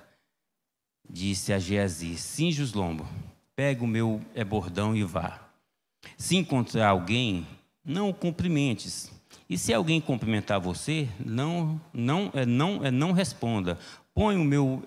disse 1.09 1.51
a 1.51 1.59
Geazi: 1.59 2.17
Cinge 2.17 2.61
os 2.61 2.73
lombos, 2.73 3.07
pega 3.53 3.83
o 3.83 3.87
meu 3.87 4.21
é 4.33 4.45
bordão 4.45 4.95
e 4.95 5.03
vá. 5.03 5.40
Se 6.17 6.35
encontrar 6.35 6.89
alguém, 6.89 7.45
não 7.83 8.09
o 8.09 8.13
cumprimentes. 8.13 9.11
E 9.49 9.57
se 9.57 9.73
alguém 9.73 9.99
cumprimentar 9.99 10.59
você, 10.59 11.09
não, 11.19 11.79
não, 11.93 12.31
é, 12.33 12.45
não, 12.45 12.85
é, 12.85 12.91
não 12.91 13.11
responda. 13.11 13.77
Põe 14.13 14.37
o 14.37 14.43
meu 14.43 14.83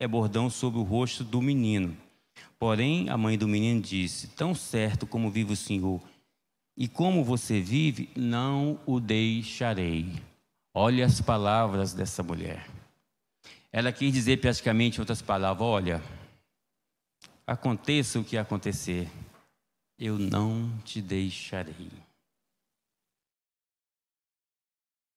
é 0.00 0.06
bordão 0.06 0.48
sobre 0.48 0.78
o 0.78 0.84
rosto 0.84 1.24
do 1.24 1.42
menino. 1.42 1.96
Porém, 2.58 3.08
a 3.08 3.16
mãe 3.16 3.36
do 3.36 3.48
menino 3.48 3.80
disse: 3.80 4.28
Tão 4.28 4.54
certo 4.54 5.06
como 5.06 5.30
vive 5.30 5.52
o 5.52 5.56
Senhor, 5.56 6.00
e 6.76 6.86
como 6.86 7.24
você 7.24 7.60
vive, 7.60 8.08
não 8.16 8.78
o 8.86 9.00
deixarei. 9.00 10.12
Olha 10.72 11.04
as 11.04 11.20
palavras 11.20 11.92
dessa 11.92 12.22
mulher. 12.22 12.68
Ela 13.72 13.92
quis 13.92 14.12
dizer 14.12 14.40
praticamente 14.40 15.00
outras 15.00 15.20
palavras: 15.20 15.66
olha, 15.66 16.02
aconteça 17.46 18.18
o 18.18 18.24
que 18.24 18.36
acontecer, 18.36 19.08
eu 19.98 20.18
não 20.18 20.78
te 20.84 21.02
deixarei. 21.02 21.90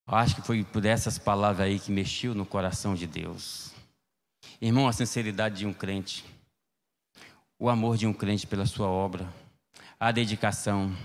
Eu 0.07 0.15
acho 0.15 0.35
que 0.35 0.41
foi 0.41 0.63
por 0.63 0.83
essas 0.85 1.19
palavras 1.19 1.67
aí 1.67 1.79
que 1.79 1.91
mexeu 1.91 2.33
no 2.33 2.45
coração 2.45 2.95
de 2.95 3.05
Deus. 3.05 3.71
Irmão, 4.59 4.87
a 4.87 4.93
sinceridade 4.93 5.59
de 5.59 5.65
um 5.65 5.73
crente, 5.73 6.25
o 7.59 7.69
amor 7.69 7.95
de 7.95 8.07
um 8.07 8.13
crente 8.13 8.47
pela 8.47 8.65
sua 8.65 8.87
obra, 8.87 9.31
a 9.99 10.11
dedicação, 10.11 10.95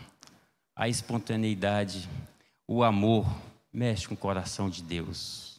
a 0.75 0.89
espontaneidade, 0.89 2.09
o 2.67 2.83
amor, 2.83 3.27
mexe 3.73 4.09
com 4.09 4.15
o 4.15 4.19
coração 4.19 4.71
de 4.71 4.83
Deus. 4.83 5.56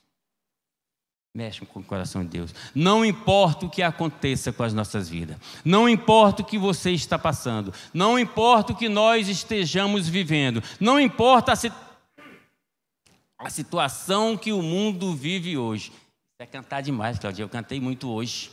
Mexe 1.37 1.63
com 1.67 1.81
o 1.81 1.83
coração 1.83 2.23
de 2.23 2.29
Deus. 2.29 2.51
Não 2.73 3.05
importa 3.05 3.67
o 3.67 3.69
que 3.69 3.83
aconteça 3.83 4.51
com 4.51 4.63
as 4.63 4.73
nossas 4.73 5.07
vidas, 5.07 5.37
não 5.63 5.87
importa 5.87 6.41
o 6.41 6.45
que 6.45 6.57
você 6.57 6.89
está 6.89 7.19
passando, 7.19 7.71
não 7.93 8.17
importa 8.17 8.73
o 8.73 8.75
que 8.75 8.89
nós 8.89 9.29
estejamos 9.29 10.09
vivendo, 10.09 10.63
não 10.79 10.99
importa 10.99 11.53
a, 11.53 13.45
a 13.45 13.49
situação 13.51 14.35
que 14.35 14.51
o 14.51 14.63
mundo 14.63 15.13
vive 15.13 15.55
hoje. 15.55 15.93
É 16.39 16.45
cantar 16.47 16.81
demais, 16.81 17.19
Claudia. 17.19 17.45
Eu 17.45 17.49
cantei 17.49 17.79
muito 17.79 18.09
hoje. 18.09 18.49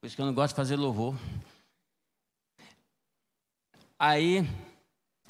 Por 0.00 0.06
isso 0.06 0.16
que 0.16 0.22
eu 0.22 0.26
não 0.26 0.32
gosto 0.32 0.54
de 0.54 0.56
fazer 0.56 0.76
louvor. 0.76 1.14
Aí, 3.98 4.48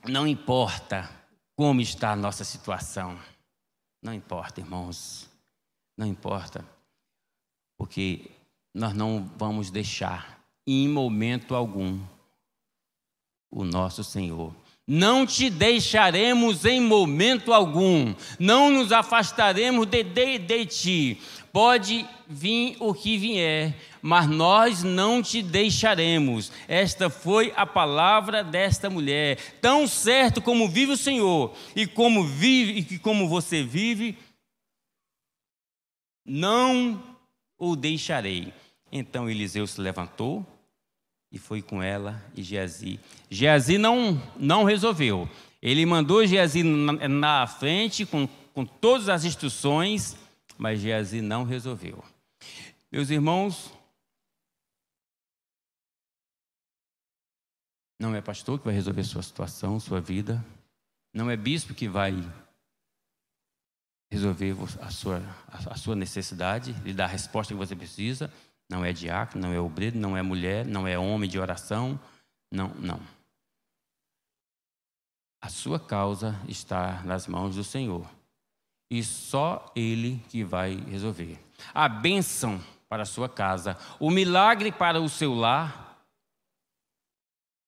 não 0.04 0.28
importa 0.28 1.10
como 1.56 1.80
está 1.80 2.12
a 2.12 2.16
nossa 2.16 2.44
situação. 2.44 3.18
Não 4.00 4.14
importa, 4.14 4.60
irmãos. 4.60 5.27
Não 5.98 6.06
importa. 6.06 6.64
Porque 7.76 8.30
nós 8.72 8.94
não 8.94 9.28
vamos 9.36 9.68
deixar, 9.68 10.40
em 10.64 10.88
momento 10.88 11.56
algum, 11.56 11.98
o 13.50 13.64
nosso 13.64 14.04
Senhor. 14.04 14.54
Não 14.86 15.26
te 15.26 15.50
deixaremos 15.50 16.64
em 16.64 16.80
momento 16.80 17.52
algum, 17.52 18.14
não 18.38 18.70
nos 18.70 18.90
afastaremos 18.90 19.86
de, 19.86 20.02
de, 20.02 20.38
de 20.38 20.64
ti. 20.64 21.20
Pode 21.52 22.06
vir 22.26 22.76
o 22.78 22.94
que 22.94 23.18
vier, 23.18 23.76
mas 24.00 24.26
nós 24.26 24.82
não 24.82 25.20
te 25.20 25.42
deixaremos. 25.42 26.52
Esta 26.66 27.10
foi 27.10 27.52
a 27.56 27.66
palavra 27.66 28.44
desta 28.44 28.88
mulher. 28.88 29.36
Tão 29.60 29.86
certo 29.86 30.40
como 30.40 30.68
vive 30.68 30.92
o 30.92 30.96
Senhor 30.96 31.54
e 31.74 31.86
como 31.86 32.24
vive 32.24 32.86
e 32.94 32.98
como 32.98 33.28
você 33.28 33.62
vive, 33.62 34.16
não 36.28 37.02
o 37.58 37.74
deixarei. 37.74 38.52
Então 38.92 39.28
Eliseu 39.28 39.66
se 39.66 39.80
levantou 39.80 40.46
e 41.32 41.38
foi 41.38 41.62
com 41.62 41.82
ela 41.82 42.22
e 42.36 42.42
Geazi. 42.42 43.00
Geazi 43.30 43.78
não, 43.78 44.20
não 44.36 44.64
resolveu. 44.64 45.28
Ele 45.60 45.84
mandou 45.84 46.24
Geazi 46.24 46.62
na, 46.62 47.08
na 47.08 47.46
frente 47.46 48.06
com, 48.06 48.28
com 48.54 48.64
todas 48.64 49.08
as 49.08 49.24
instruções, 49.24 50.16
mas 50.56 50.80
Geazi 50.80 51.20
não 51.20 51.44
resolveu. 51.44 52.02
Meus 52.90 53.10
irmãos, 53.10 53.72
não 57.98 58.14
é 58.14 58.20
pastor 58.20 58.58
que 58.58 58.64
vai 58.64 58.74
resolver 58.74 59.04
sua 59.04 59.22
situação, 59.22 59.80
sua 59.80 60.00
vida, 60.00 60.44
não 61.12 61.30
é 61.30 61.36
bispo 61.36 61.74
que 61.74 61.88
vai 61.88 62.14
resolver 64.10 64.56
a 64.80 64.90
sua, 64.90 65.22
a 65.48 65.76
sua 65.76 65.94
necessidade, 65.94 66.72
lhe 66.84 66.94
dar 66.94 67.04
a 67.04 67.08
resposta 67.08 67.52
que 67.52 67.58
você 67.58 67.76
precisa. 67.76 68.32
Não 68.68 68.84
é 68.84 68.92
diácono, 68.92 69.46
não 69.46 69.54
é 69.54 69.60
obreiro, 69.60 69.98
não 69.98 70.16
é 70.16 70.22
mulher, 70.22 70.66
não 70.66 70.86
é 70.86 70.98
homem 70.98 71.28
de 71.28 71.38
oração. 71.38 71.98
Não, 72.50 72.68
não. 72.74 73.00
A 75.40 75.48
sua 75.48 75.78
causa 75.78 76.38
está 76.48 77.02
nas 77.04 77.26
mãos 77.26 77.54
do 77.54 77.64
Senhor. 77.64 78.08
E 78.90 79.02
só 79.02 79.70
Ele 79.76 80.22
que 80.28 80.42
vai 80.42 80.74
resolver. 80.74 81.38
A 81.74 81.88
bênção 81.88 82.62
para 82.88 83.02
a 83.02 83.06
sua 83.06 83.28
casa, 83.28 83.76
o 84.00 84.10
milagre 84.10 84.72
para 84.72 85.00
o 85.00 85.08
seu 85.08 85.34
lar, 85.34 86.02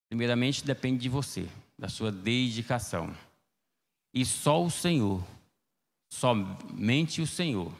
primeiramente 0.08 0.64
depende 0.64 1.02
de 1.02 1.08
você, 1.08 1.48
da 1.78 1.88
sua 1.88 2.10
dedicação. 2.10 3.14
E 4.12 4.24
só 4.24 4.64
o 4.64 4.70
Senhor 4.70 5.22
somente 6.10 7.22
o 7.22 7.26
Senhor. 7.26 7.72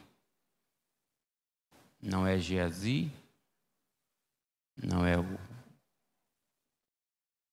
Não 2.01 2.25
é 2.25 2.39
Geazi, 2.39 3.11
não 4.75 5.05
é 5.05 5.19
o, 5.19 5.39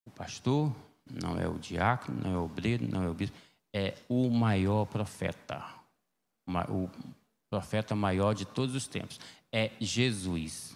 o 0.07 0.11
pastor, 0.11 0.73
não 1.05 1.37
é 1.37 1.47
o 1.47 1.59
diácono, 1.59 2.19
não 2.19 2.33
é 2.33 2.37
o 2.37 2.45
obreiro, 2.45 2.87
não 2.87 3.03
é 3.03 3.09
o 3.09 3.13
bispo, 3.13 3.37
é 3.71 3.95
o 4.07 4.29
maior 4.29 4.85
profeta, 4.85 5.63
o 6.69 6.89
profeta 7.49 7.95
maior 7.95 8.33
de 8.33 8.45
todos 8.45 8.73
os 8.73 8.87
tempos. 8.87 9.19
É 9.51 9.71
Jesus. 9.79 10.75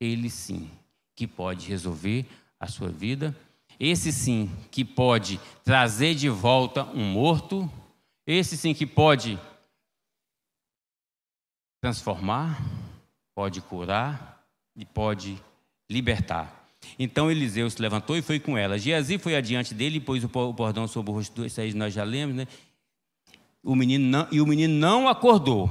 Ele 0.00 0.30
sim 0.30 0.70
que 1.14 1.26
pode 1.26 1.68
resolver 1.68 2.26
a 2.58 2.66
sua 2.66 2.88
vida. 2.88 3.36
Esse 3.78 4.12
sim 4.12 4.50
que 4.70 4.84
pode 4.84 5.38
trazer 5.64 6.14
de 6.14 6.28
volta 6.28 6.84
um 6.84 7.04
morto 7.04 7.70
esse 8.32 8.56
sim 8.56 8.74
que 8.74 8.86
pode 8.86 9.38
transformar, 11.80 12.62
pode 13.34 13.60
curar 13.60 14.44
e 14.76 14.84
pode 14.84 15.42
libertar. 15.90 16.62
Então 16.98 17.30
Eliseu 17.30 17.68
se 17.70 17.80
levantou 17.80 18.16
e 18.16 18.22
foi 18.22 18.38
com 18.38 18.56
ela. 18.56 18.78
Geazi 18.78 19.18
foi 19.18 19.36
adiante 19.36 19.74
dele 19.74 19.98
e 19.98 20.00
pôs 20.00 20.22
o 20.24 20.28
bordão 20.28 20.86
sobre 20.86 21.10
o 21.10 21.14
rosto. 21.14 21.44
Isso 21.44 21.60
aí 21.60 21.74
nós 21.74 21.92
já 21.92 22.04
lemos, 22.04 22.36
né? 22.36 22.46
O 23.62 23.76
menino 23.76 24.04
não, 24.04 24.28
e 24.30 24.40
o 24.40 24.46
menino 24.46 24.74
não 24.74 25.08
acordou. 25.08 25.70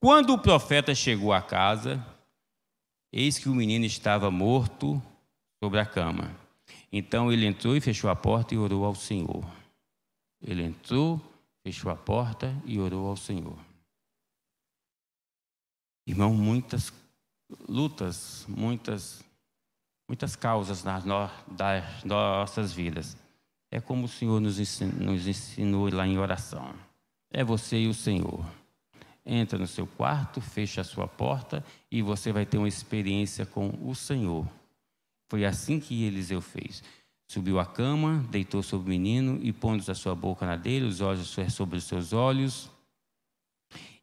Quando 0.00 0.32
o 0.32 0.38
profeta 0.38 0.94
chegou 0.94 1.32
à 1.32 1.42
casa, 1.42 2.04
eis 3.12 3.38
que 3.38 3.48
o 3.48 3.54
menino 3.54 3.84
estava 3.84 4.30
morto 4.30 5.02
sobre 5.62 5.80
a 5.80 5.86
cama. 5.86 6.30
Então 6.92 7.32
ele 7.32 7.46
entrou 7.46 7.76
e 7.76 7.80
fechou 7.80 8.08
a 8.08 8.16
porta 8.16 8.54
e 8.54 8.58
orou 8.58 8.84
ao 8.84 8.94
Senhor. 8.94 9.44
Ele 10.40 10.62
entrou 10.62 11.20
fechou 11.68 11.92
a 11.92 11.96
porta 11.96 12.50
e 12.64 12.80
orou 12.80 13.08
ao 13.08 13.16
Senhor. 13.16 13.58
Irmão, 16.06 16.32
muitas 16.32 16.90
lutas, 17.68 18.46
muitas, 18.48 19.22
muitas 20.08 20.34
causas 20.34 20.82
nas 20.82 21.04
das 21.46 22.04
nossas 22.04 22.72
vidas. 22.72 23.18
É 23.70 23.82
como 23.82 24.06
o 24.06 24.08
Senhor 24.08 24.40
nos 24.40 24.58
ensinou, 24.58 25.12
nos 25.12 25.26
ensinou 25.26 25.92
lá 25.92 26.06
em 26.06 26.16
oração. 26.16 26.74
É 27.30 27.44
você 27.44 27.78
e 27.80 27.86
o 27.86 27.92
Senhor. 27.92 28.42
Entra 29.26 29.58
no 29.58 29.66
seu 29.66 29.86
quarto, 29.86 30.40
fecha 30.40 30.80
a 30.80 30.84
sua 30.84 31.06
porta 31.06 31.62
e 31.90 32.00
você 32.00 32.32
vai 32.32 32.46
ter 32.46 32.56
uma 32.56 32.66
experiência 32.66 33.44
com 33.44 33.68
o 33.82 33.94
Senhor. 33.94 34.48
Foi 35.28 35.44
assim 35.44 35.78
que 35.78 36.04
Eliseu 36.04 36.40
fez. 36.40 36.82
Subiu 37.30 37.60
à 37.60 37.66
cama, 37.66 38.26
deitou 38.30 38.62
sobre 38.62 38.86
o 38.86 38.88
menino 38.88 39.38
e 39.42 39.52
pondo 39.52 39.84
a 39.86 39.94
sua 39.94 40.14
boca 40.14 40.46
na 40.46 40.56
dele, 40.56 40.86
os 40.86 41.02
olhos 41.02 41.36
sobre 41.50 41.76
os 41.76 41.84
seus 41.84 42.14
olhos, 42.14 42.70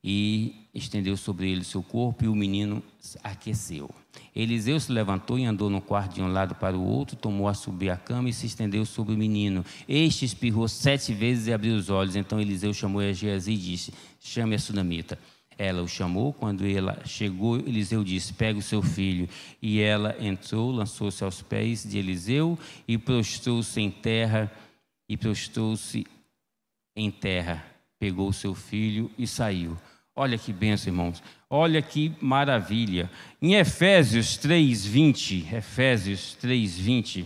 e 0.04 0.68
estendeu 0.72 1.18
sobre 1.18 1.50
ele 1.50 1.64
seu 1.64 1.82
corpo 1.82 2.24
e 2.24 2.28
o 2.28 2.36
menino 2.36 2.84
aqueceu. 3.24 3.90
Eliseu 4.36 4.80
se 4.80 4.92
levantou 4.92 5.40
e 5.40 5.46
andou 5.46 5.72
no 5.72 5.82
quarto 5.82 6.14
de 6.14 6.22
um 6.22 6.32
lado 6.32 6.54
para 6.54 6.78
o 6.78 6.86
outro, 6.86 7.16
tomou 7.16 7.48
a 7.48 7.56
subir 7.56 7.90
a 7.90 7.98
cama 7.98 8.30
e 8.30 8.34
se 8.34 8.46
estendeu 8.46 8.86
sobre 8.86 9.16
o 9.16 9.18
menino. 9.18 9.66
Este 9.90 10.26
espirrou 10.26 10.68
sete 10.68 11.12
vezes 11.12 11.48
e 11.48 11.54
abriu 11.54 11.76
os 11.76 11.90
olhos. 11.90 12.16
Então 12.16 12.40
Eliseu 12.40 12.72
chamou 12.76 13.02
a 13.02 13.12
Geazi 13.12 13.54
e 13.54 13.58
disse: 13.58 13.94
Chame 14.20 14.54
a 14.54 14.60
sunamita. 14.60 15.18
Ela 15.58 15.82
o 15.82 15.88
chamou, 15.88 16.34
quando 16.34 16.66
ela 16.66 17.02
chegou, 17.06 17.58
Eliseu 17.58 18.04
disse: 18.04 18.34
Pega 18.34 18.60
o 18.60 18.62
seu 18.62 18.82
filho. 18.82 19.30
E 19.62 19.80
ela 19.80 20.16
entrou, 20.20 20.72
lançou-se 20.72 21.24
aos 21.24 21.42
pés 21.42 21.84
de 21.84 21.98
Eliseu 21.98 22.58
e 22.88 22.98
prostrou-se 22.98 23.80
em 23.80 23.90
terra, 23.90 24.52
e 25.08 25.16
prostrou-se 25.16 26.06
em 26.96 27.10
terra. 27.10 27.66
Pegou 27.98 28.30
o 28.30 28.34
seu 28.34 28.54
filho 28.54 29.10
e 29.18 29.26
saiu. 29.26 29.78
Olha 30.16 30.38
que 30.38 30.54
benção, 30.54 30.94
irmãos. 30.94 31.22
Olha 31.50 31.82
que 31.82 32.14
maravilha. 32.22 33.10
Em 33.42 33.56
Efésios 33.56 34.38
3:20, 34.38 35.54
Efésios 35.54 36.38
3:20, 36.42 37.26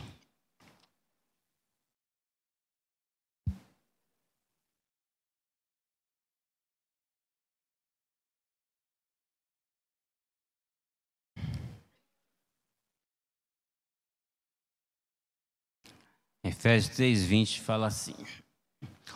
Efésios 16.50 16.96
3, 16.96 17.24
20 17.26 17.62
fala 17.62 17.88
assim: 17.88 18.16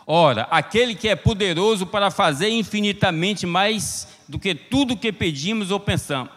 Ora, 0.06 0.44
aquele 0.44 0.94
que 0.94 1.08
é 1.08 1.16
poderoso 1.16 1.88
para 1.88 2.12
fazer 2.12 2.50
infinitamente 2.50 3.46
mais 3.48 4.08
do 4.28 4.38
que 4.38 4.54
tudo 4.54 4.98
que 4.98 5.12
pedimos 5.12 5.72
ou 5.72 5.80
pensamos. 5.80 6.32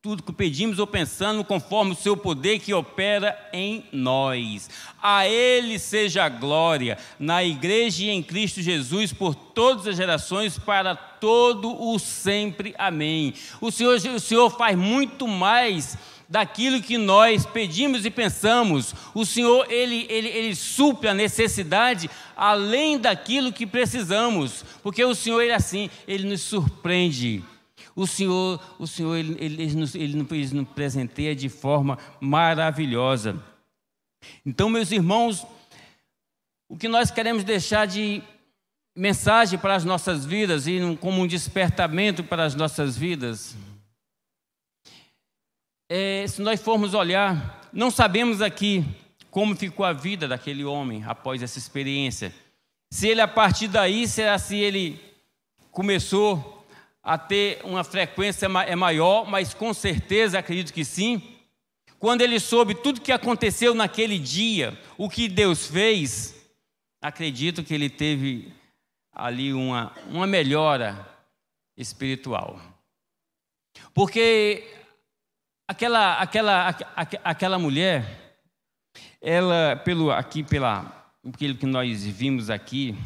tudo 0.00 0.24
que 0.24 0.32
pedimos 0.32 0.80
ou 0.80 0.86
pensando, 0.86 1.44
conforme 1.44 1.92
o 1.92 1.96
seu 1.96 2.16
poder 2.16 2.58
que 2.58 2.74
opera 2.74 3.38
em 3.52 3.84
nós. 3.92 4.68
A 5.00 5.28
Ele 5.28 5.78
seja 5.78 6.24
a 6.24 6.28
glória, 6.28 6.98
na 7.20 7.44
igreja 7.44 8.04
e 8.04 8.10
em 8.10 8.20
Cristo 8.20 8.60
Jesus, 8.60 9.12
por 9.12 9.36
todas 9.36 9.86
as 9.86 9.96
gerações, 9.96 10.58
para 10.58 10.96
todo 10.96 11.80
o 11.80 12.00
sempre. 12.00 12.74
Amém. 12.76 13.32
O 13.60 13.70
Senhor, 13.70 13.94
o 13.94 14.20
Senhor 14.20 14.50
faz 14.50 14.76
muito 14.76 15.28
mais 15.28 15.96
daquilo 16.32 16.80
que 16.80 16.96
nós 16.96 17.44
pedimos 17.44 18.06
e 18.06 18.10
pensamos. 18.10 18.94
O 19.14 19.26
Senhor, 19.26 19.70
Ele, 19.70 20.06
Ele, 20.08 20.28
Ele 20.28 20.54
supre 20.56 21.10
a 21.10 21.14
necessidade 21.14 22.08
além 22.34 22.98
daquilo 22.98 23.52
que 23.52 23.66
precisamos, 23.66 24.64
porque 24.82 25.04
o 25.04 25.14
Senhor, 25.14 25.42
Ele 25.42 25.52
é 25.52 25.56
assim, 25.56 25.90
Ele 26.08 26.26
nos 26.26 26.40
surpreende 26.40 27.44
o 27.94 28.06
Senhor, 28.06 28.58
o 28.78 28.86
Senhor 28.86 29.14
ele, 29.16 29.36
ele, 29.38 29.62
ele, 29.64 29.74
nos, 29.74 29.94
ele 29.94 30.16
nos 30.16 30.68
presenteia 30.68 31.36
de 31.36 31.50
forma 31.50 31.98
maravilhosa. 32.18 33.38
Então, 34.46 34.70
meus 34.70 34.90
irmãos, 34.90 35.46
o 36.70 36.78
que 36.78 36.88
nós 36.88 37.10
queremos 37.10 37.44
deixar 37.44 37.86
de 37.86 38.22
mensagem 38.96 39.58
para 39.58 39.74
as 39.74 39.84
nossas 39.84 40.24
vidas 40.24 40.66
e 40.66 40.80
como 41.02 41.20
um 41.20 41.26
despertamento 41.26 42.24
para 42.24 42.44
as 42.44 42.54
nossas 42.54 42.96
vidas, 42.96 43.54
é, 45.88 46.26
se 46.26 46.40
nós 46.40 46.60
formos 46.60 46.94
olhar, 46.94 47.68
não 47.72 47.90
sabemos 47.90 48.40
aqui 48.40 48.84
como 49.30 49.56
ficou 49.56 49.86
a 49.86 49.92
vida 49.92 50.28
daquele 50.28 50.64
homem 50.64 51.02
após 51.06 51.42
essa 51.42 51.58
experiência. 51.58 52.34
Se 52.90 53.08
ele, 53.08 53.20
a 53.20 53.28
partir 53.28 53.68
daí, 53.68 54.06
será 54.06 54.38
se 54.38 54.56
ele 54.56 55.00
começou 55.70 56.66
a 57.02 57.16
ter 57.16 57.60
uma 57.64 57.82
frequência 57.82 58.46
é 58.66 58.76
maior, 58.76 59.28
mas 59.28 59.54
com 59.54 59.72
certeza 59.72 60.38
acredito 60.38 60.72
que 60.72 60.84
sim. 60.84 61.20
Quando 61.98 62.20
ele 62.20 62.38
soube 62.38 62.74
tudo 62.74 63.00
que 63.00 63.10
aconteceu 63.10 63.74
naquele 63.74 64.18
dia, 64.18 64.78
o 64.98 65.08
que 65.08 65.28
Deus 65.28 65.66
fez, 65.66 66.34
acredito 67.00 67.64
que 67.64 67.72
ele 67.72 67.88
teve 67.88 68.52
ali 69.12 69.52
uma, 69.52 69.92
uma 70.08 70.26
melhora 70.26 71.08
espiritual. 71.76 72.60
Porque 73.94 74.64
aquela, 75.66 76.18
aquela, 76.18 76.68
aquela 77.24 77.58
mulher, 77.58 78.36
ela, 79.20 79.76
pelo, 79.76 80.10
aqui, 80.10 80.42
pela, 80.42 81.12
pelo 81.38 81.56
que 81.56 81.66
nós 81.66 82.04
vimos 82.04 82.50
aqui, 82.50 82.96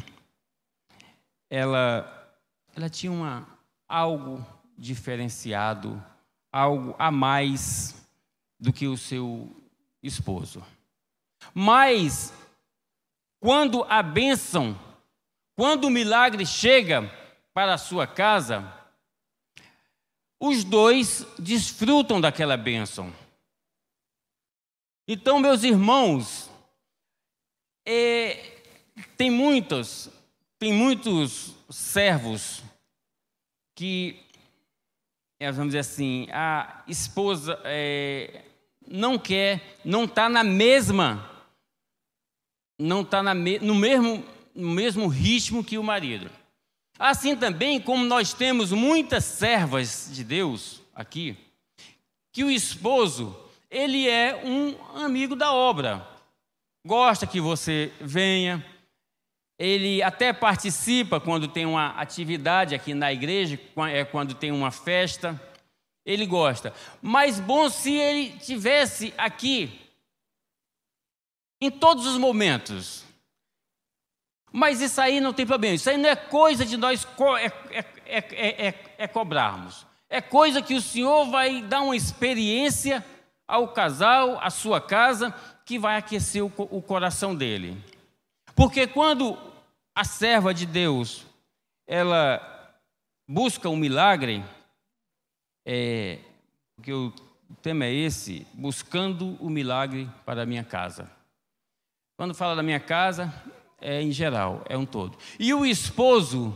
ela, 1.49 2.35
ela 2.75 2.89
tinha 2.89 3.11
uma, 3.11 3.47
algo 3.87 4.45
diferenciado, 4.77 6.03
algo 6.51 6.95
a 6.99 7.09
mais 7.09 8.07
do 8.59 8.73
que 8.73 8.87
o 8.87 8.97
seu 8.97 9.55
esposo. 10.01 10.63
Mas, 11.53 12.33
quando 13.39 13.83
a 13.83 14.01
bênção, 14.01 14.77
quando 15.55 15.85
o 15.85 15.91
milagre 15.91 16.45
chega 16.45 17.09
para 17.53 17.75
a 17.75 17.77
sua 17.77 18.05
casa, 18.05 18.76
os 20.39 20.63
dois 20.63 21.25
desfrutam 21.39 22.21
daquela 22.21 22.55
bênção. 22.55 23.13
Então, 25.07 25.39
meus 25.39 25.63
irmãos, 25.63 26.49
é, 27.85 28.57
tem 29.15 29.31
muitos, 29.31 30.09
tem 30.59 30.73
muitos 30.73 31.55
servos 31.69 32.61
que, 33.73 34.19
é, 35.39 35.51
vamos 35.51 35.69
dizer 35.69 35.79
assim, 35.79 36.27
a 36.31 36.83
esposa 36.87 37.59
é, 37.63 38.43
não 38.85 39.17
quer, 39.17 39.79
não 39.85 40.03
está 40.03 40.27
na 40.27 40.43
mesma, 40.43 41.29
não 42.77 43.01
está 43.01 43.23
me, 43.33 43.59
no, 43.59 43.75
mesmo, 43.75 44.25
no 44.53 44.69
mesmo 44.69 45.07
ritmo 45.07 45.63
que 45.63 45.77
o 45.77 45.83
marido. 45.83 46.29
Assim 46.99 47.35
também 47.35 47.79
como 47.79 48.03
nós 48.03 48.33
temos 48.33 48.71
muitas 48.71 49.23
servas 49.23 50.09
de 50.11 50.23
Deus 50.23 50.81
aqui, 50.95 51.37
que 52.31 52.43
o 52.43 52.49
esposo, 52.49 53.37
ele 53.69 54.07
é 54.07 54.35
um 54.43 55.03
amigo 55.03 55.35
da 55.35 55.53
obra. 55.53 56.07
Gosta 56.85 57.27
que 57.27 57.39
você 57.39 57.91
venha, 57.99 58.65
ele 59.59 60.01
até 60.03 60.31
participa 60.31 61.19
quando 61.19 61.47
tem 61.47 61.65
uma 61.65 61.89
atividade 61.99 62.75
aqui 62.75 62.93
na 62.93 63.11
igreja, 63.11 63.59
é 63.91 64.05
quando 64.05 64.33
tem 64.33 64.51
uma 64.51 64.71
festa, 64.71 65.39
ele 66.05 66.25
gosta. 66.25 66.73
Mas 67.01 67.39
bom 67.39 67.69
se 67.69 67.93
ele 67.93 68.37
tivesse 68.39 69.13
aqui 69.17 69.81
em 71.59 71.71
todos 71.71 72.05
os 72.05 72.17
momentos. 72.17 73.06
Mas 74.57 74.81
isso 74.81 74.99
aí 74.99 75.21
não 75.21 75.33
tem 75.33 75.45
problema, 75.45 75.75
isso 75.75 75.87
aí 75.87 75.97
não 75.97 76.09
é 76.09 76.15
coisa 76.15 76.65
de 76.65 76.77
nós 76.77 77.05
co 77.05 77.37
é, 77.37 77.53
é, 77.69 78.17
é, 78.67 78.73
é, 78.97 79.07
cobrarmos. 79.07 79.85
É 80.09 80.19
coisa 80.19 80.63
que 80.63 80.73
o 80.73 80.81
Senhor 80.81 81.29
vai 81.29 81.61
dar 81.61 81.81
uma 81.81 81.95
experiência 81.95 83.05
ao 83.47 83.67
casal, 83.67 84.39
à 84.41 84.49
sua 84.49 84.81
casa, 84.81 85.31
que 85.63 85.77
vai 85.77 85.95
aquecer 85.95 86.43
o, 86.43 86.51
o 86.71 86.81
coração 86.81 87.35
dele. 87.35 87.77
Porque 88.55 88.87
quando 88.87 89.37
a 89.93 90.03
serva 90.03 90.55
de 90.55 90.65
Deus, 90.65 91.27
ela 91.85 92.41
busca 93.29 93.69
um 93.69 93.77
milagre, 93.77 94.43
é, 95.67 96.17
porque 96.75 96.91
o 96.91 97.13
tema 97.61 97.85
é 97.85 97.93
esse, 97.93 98.47
buscando 98.55 99.37
o 99.39 99.51
milagre 99.51 100.09
para 100.25 100.41
a 100.41 100.47
minha 100.47 100.63
casa. 100.63 101.07
Quando 102.17 102.33
fala 102.33 102.55
da 102.55 102.63
minha 102.63 102.79
casa, 102.79 103.31
é 103.79 104.01
em 104.01 104.11
geral, 104.11 104.63
é 104.67 104.77
um 104.77 104.85
todo. 104.85 105.17
E 105.39 105.53
o 105.53 105.65
esposo, 105.65 106.55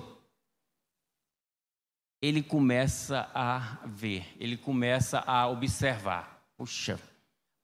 ele 2.21 2.41
começa 2.41 3.29
a 3.33 3.79
ver, 3.85 4.25
ele 4.39 4.57
começa 4.57 5.23
a 5.25 5.47
observar. 5.47 6.43
Puxa, 6.57 6.99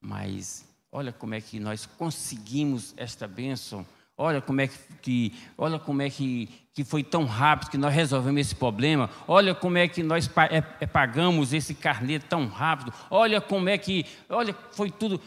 mas 0.02 0.68
olha 0.92 1.12
como 1.12 1.36
é 1.36 1.42
que 1.42 1.60
nós 1.60 1.86
conseguimos 1.86 2.94
esta 2.98 3.28
bênção 3.28 3.86
Olha 4.20 4.42
como 4.42 4.60
é 4.62 4.68
que, 5.02 5.32
olha 5.56 5.78
como 5.78 6.02
é 6.02 6.10
que, 6.10 6.50
que 6.74 6.84
foi 6.84 7.04
tão 7.04 7.24
rápido 7.24 7.70
que 7.70 7.78
nós 7.78 7.94
resolvemos 7.94 8.42
esse 8.42 8.56
problema. 8.56 9.12
Olha 9.28 9.54
como 9.54 9.78
é 9.78 9.88
que 9.88 10.02
nós 10.02 10.28
é, 10.50 10.64
é, 10.80 10.88
pagamos 10.88 11.54
esse 11.54 11.76
carnê 11.76 12.18
tão 12.18 12.48
rápido. 12.48 12.92
Olha 13.12 13.40
como 13.40 13.70
é 13.70 13.78
que, 13.78 14.08
olha, 14.28 14.56
foi 14.72 14.90
tudo. 14.90 15.22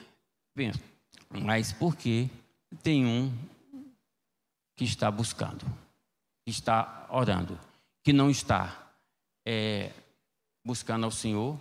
Bem, 0.56 0.72
mas 1.30 1.72
por 1.72 1.94
que 1.94 2.28
tem 2.82 3.06
um 3.06 3.32
que 4.80 4.84
está 4.86 5.10
buscando, 5.10 5.66
que 6.42 6.50
está 6.50 7.06
orando, 7.10 7.60
que 8.02 8.14
não 8.14 8.30
está 8.30 8.90
é, 9.46 9.92
buscando 10.64 11.04
ao 11.04 11.10
Senhor 11.10 11.60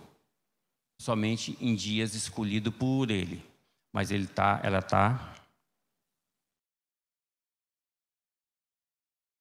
somente 0.98 1.54
em 1.60 1.74
dias 1.74 2.14
escolhidos 2.14 2.74
por 2.74 3.10
Ele, 3.10 3.46
mas 3.92 4.10
ele 4.10 4.26
tá, 4.26 4.58
ela 4.62 4.78
está 4.78 5.36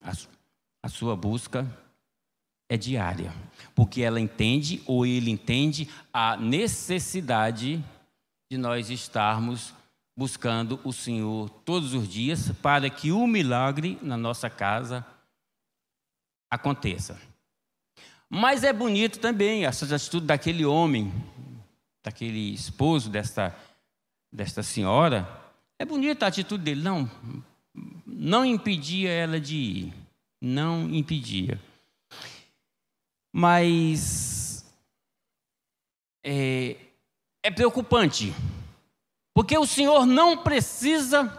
A, 0.02 0.12
a 0.84 0.90
sua 0.90 1.16
busca 1.16 1.66
é 2.68 2.76
diária, 2.76 3.34
porque 3.74 4.02
ela 4.02 4.20
entende 4.20 4.84
ou 4.86 5.06
ele 5.06 5.32
entende 5.32 5.90
a 6.12 6.36
necessidade 6.36 7.82
de 8.52 8.58
nós 8.58 8.90
estarmos 8.90 9.74
buscando 10.20 10.82
o 10.84 10.92
Senhor 10.92 11.50
todos 11.64 11.94
os 11.94 12.06
dias 12.06 12.52
para 12.62 12.90
que 12.90 13.10
o 13.10 13.26
milagre 13.26 13.98
na 14.02 14.18
nossa 14.18 14.50
casa 14.50 15.06
aconteça. 16.52 17.18
Mas 18.30 18.66
é 18.66 18.74
bonito 18.74 19.20
também 19.20 19.66
essa 19.66 19.96
atitude 19.96 20.26
daquele 20.26 20.66
homem, 20.66 21.10
daquele 22.04 22.54
esposo 22.54 23.10
desta, 23.10 23.56
desta 24.30 24.62
senhora. 24.62 25.26
É 25.80 25.86
bonita 25.86 26.26
a 26.26 26.28
atitude 26.28 26.66
dele. 26.66 26.82
Não, 26.82 27.10
não 28.06 28.44
impedia 28.44 29.10
ela 29.10 29.40
de 29.40 29.56
ir, 29.56 29.94
não 30.42 30.94
impedia. 30.94 31.58
Mas 33.32 34.70
é, 36.26 36.76
é 37.42 37.50
preocupante, 37.50 38.34
porque 39.40 39.58
o 39.58 39.66
Senhor 39.66 40.06
não 40.06 40.36
precisa 40.36 41.32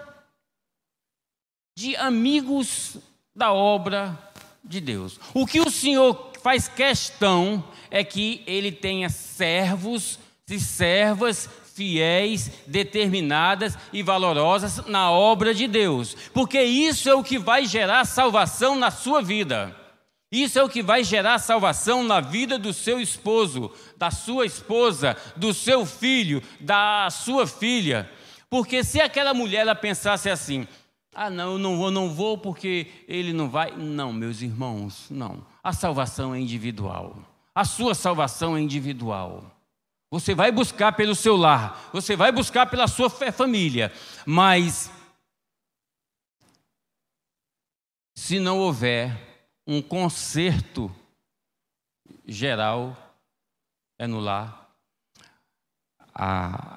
de 1.76 1.94
amigos 1.96 2.96
da 3.36 3.52
obra 3.52 4.18
de 4.64 4.80
Deus. 4.80 5.20
O 5.34 5.46
que 5.46 5.60
o 5.60 5.70
Senhor 5.70 6.32
faz 6.42 6.66
questão 6.66 7.62
é 7.90 8.02
que 8.02 8.42
ele 8.46 8.72
tenha 8.72 9.10
servos 9.10 10.18
e 10.48 10.58
servas 10.58 11.46
fiéis, 11.74 12.50
determinadas 12.66 13.76
e 13.92 14.02
valorosas 14.02 14.86
na 14.86 15.10
obra 15.10 15.52
de 15.52 15.68
Deus, 15.68 16.16
porque 16.32 16.62
isso 16.62 17.06
é 17.06 17.14
o 17.14 17.22
que 17.22 17.38
vai 17.38 17.66
gerar 17.66 18.06
salvação 18.06 18.76
na 18.76 18.90
sua 18.90 19.20
vida. 19.20 19.76
Isso 20.32 20.58
é 20.58 20.62
o 20.62 20.68
que 20.68 20.82
vai 20.82 21.02
gerar 21.02 21.40
salvação 21.40 22.04
na 22.04 22.20
vida 22.20 22.56
do 22.56 22.72
seu 22.72 23.00
esposo, 23.00 23.72
da 23.96 24.12
sua 24.12 24.46
esposa, 24.46 25.16
do 25.36 25.52
seu 25.52 25.84
filho, 25.84 26.40
da 26.60 27.08
sua 27.10 27.48
filha. 27.48 28.08
Porque 28.48 28.84
se 28.84 29.00
aquela 29.00 29.34
mulher 29.34 29.62
ela 29.62 29.74
pensasse 29.74 30.30
assim: 30.30 30.68
"Ah, 31.12 31.28
não, 31.28 31.54
eu 31.54 31.58
não 31.58 31.76
vou, 31.76 31.90
não 31.90 32.14
vou 32.14 32.38
porque 32.38 32.86
ele 33.08 33.32
não 33.32 33.50
vai". 33.50 33.72
Não, 33.76 34.12
meus 34.12 34.40
irmãos, 34.40 35.06
não. 35.10 35.44
A 35.64 35.72
salvação 35.72 36.32
é 36.32 36.38
individual. 36.38 37.18
A 37.52 37.64
sua 37.64 37.94
salvação 37.94 38.56
é 38.56 38.60
individual. 38.60 39.44
Você 40.12 40.32
vai 40.32 40.52
buscar 40.52 40.92
pelo 40.92 41.14
seu 41.14 41.36
lar, 41.36 41.90
você 41.92 42.14
vai 42.14 42.30
buscar 42.30 42.66
pela 42.66 42.88
sua 42.88 43.10
família, 43.10 43.92
mas 44.26 44.90
se 48.16 48.40
não 48.40 48.58
houver 48.58 49.29
um 49.72 49.80
conserto 49.80 50.92
geral 52.26 52.96
é 53.96 54.04
no 54.04 54.18
lar, 54.18 54.68
a, 56.12 56.76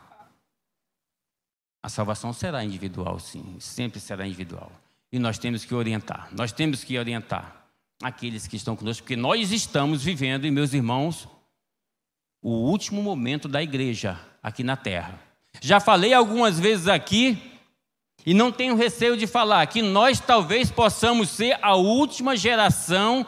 a 1.82 1.90
salvação 1.90 2.32
será 2.32 2.64
individual, 2.64 3.20
sim, 3.20 3.58
sempre 3.60 4.00
será 4.00 4.28
individual. 4.28 4.72
E 5.12 5.18
nós 5.18 5.40
temos 5.40 5.66
que 5.66 5.74
orientar, 5.74 6.30
nós 6.34 6.52
temos 6.52 6.84
que 6.84 7.00
orientar 7.00 7.66
aqueles 8.00 8.46
que 8.46 8.58
estão 8.58 8.76
conosco, 8.76 9.02
porque 9.02 9.16
nós 9.16 9.52
estamos 9.52 10.04
vivendo, 10.04 10.46
e 10.46 10.52
meus 10.52 10.72
irmãos, 10.72 11.28
o 12.44 12.52
último 12.52 13.02
momento 13.02 13.48
da 13.48 13.64
igreja 13.64 14.20
aqui 14.42 14.64
na 14.64 14.78
terra. 14.78 15.20
Já 15.62 15.80
falei 15.80 16.14
algumas 16.14 16.60
vezes 16.60 16.88
aqui, 16.88 17.53
e 18.26 18.34
não 18.34 18.52
tenho 18.52 18.76
receio 18.76 19.18
de 19.18 19.28
falar, 19.28 19.66
que 19.68 19.82
nós 19.82 20.20
talvez 20.20 20.72
possamos 20.72 21.30
ser 21.30 21.58
a 21.62 21.76
última 21.76 22.36
geração 22.36 23.26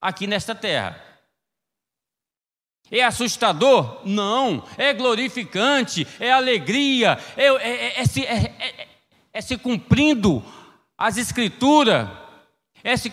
aqui 0.00 0.26
nesta 0.26 0.54
terra. 0.54 1.00
É 2.90 3.02
assustador? 3.02 4.00
Não. 4.04 4.64
É 4.76 4.92
glorificante, 4.92 6.06
é 6.20 6.30
alegria, 6.30 7.18
é, 7.36 7.46
é, 7.46 8.00
é, 8.00 8.04
se, 8.06 8.24
é 9.32 9.40
se 9.40 9.56
cumprindo 9.56 10.44
as 10.96 11.16
escrituras 11.16 12.08
é 12.84 12.94
é, 12.94 12.96
se, 12.96 13.10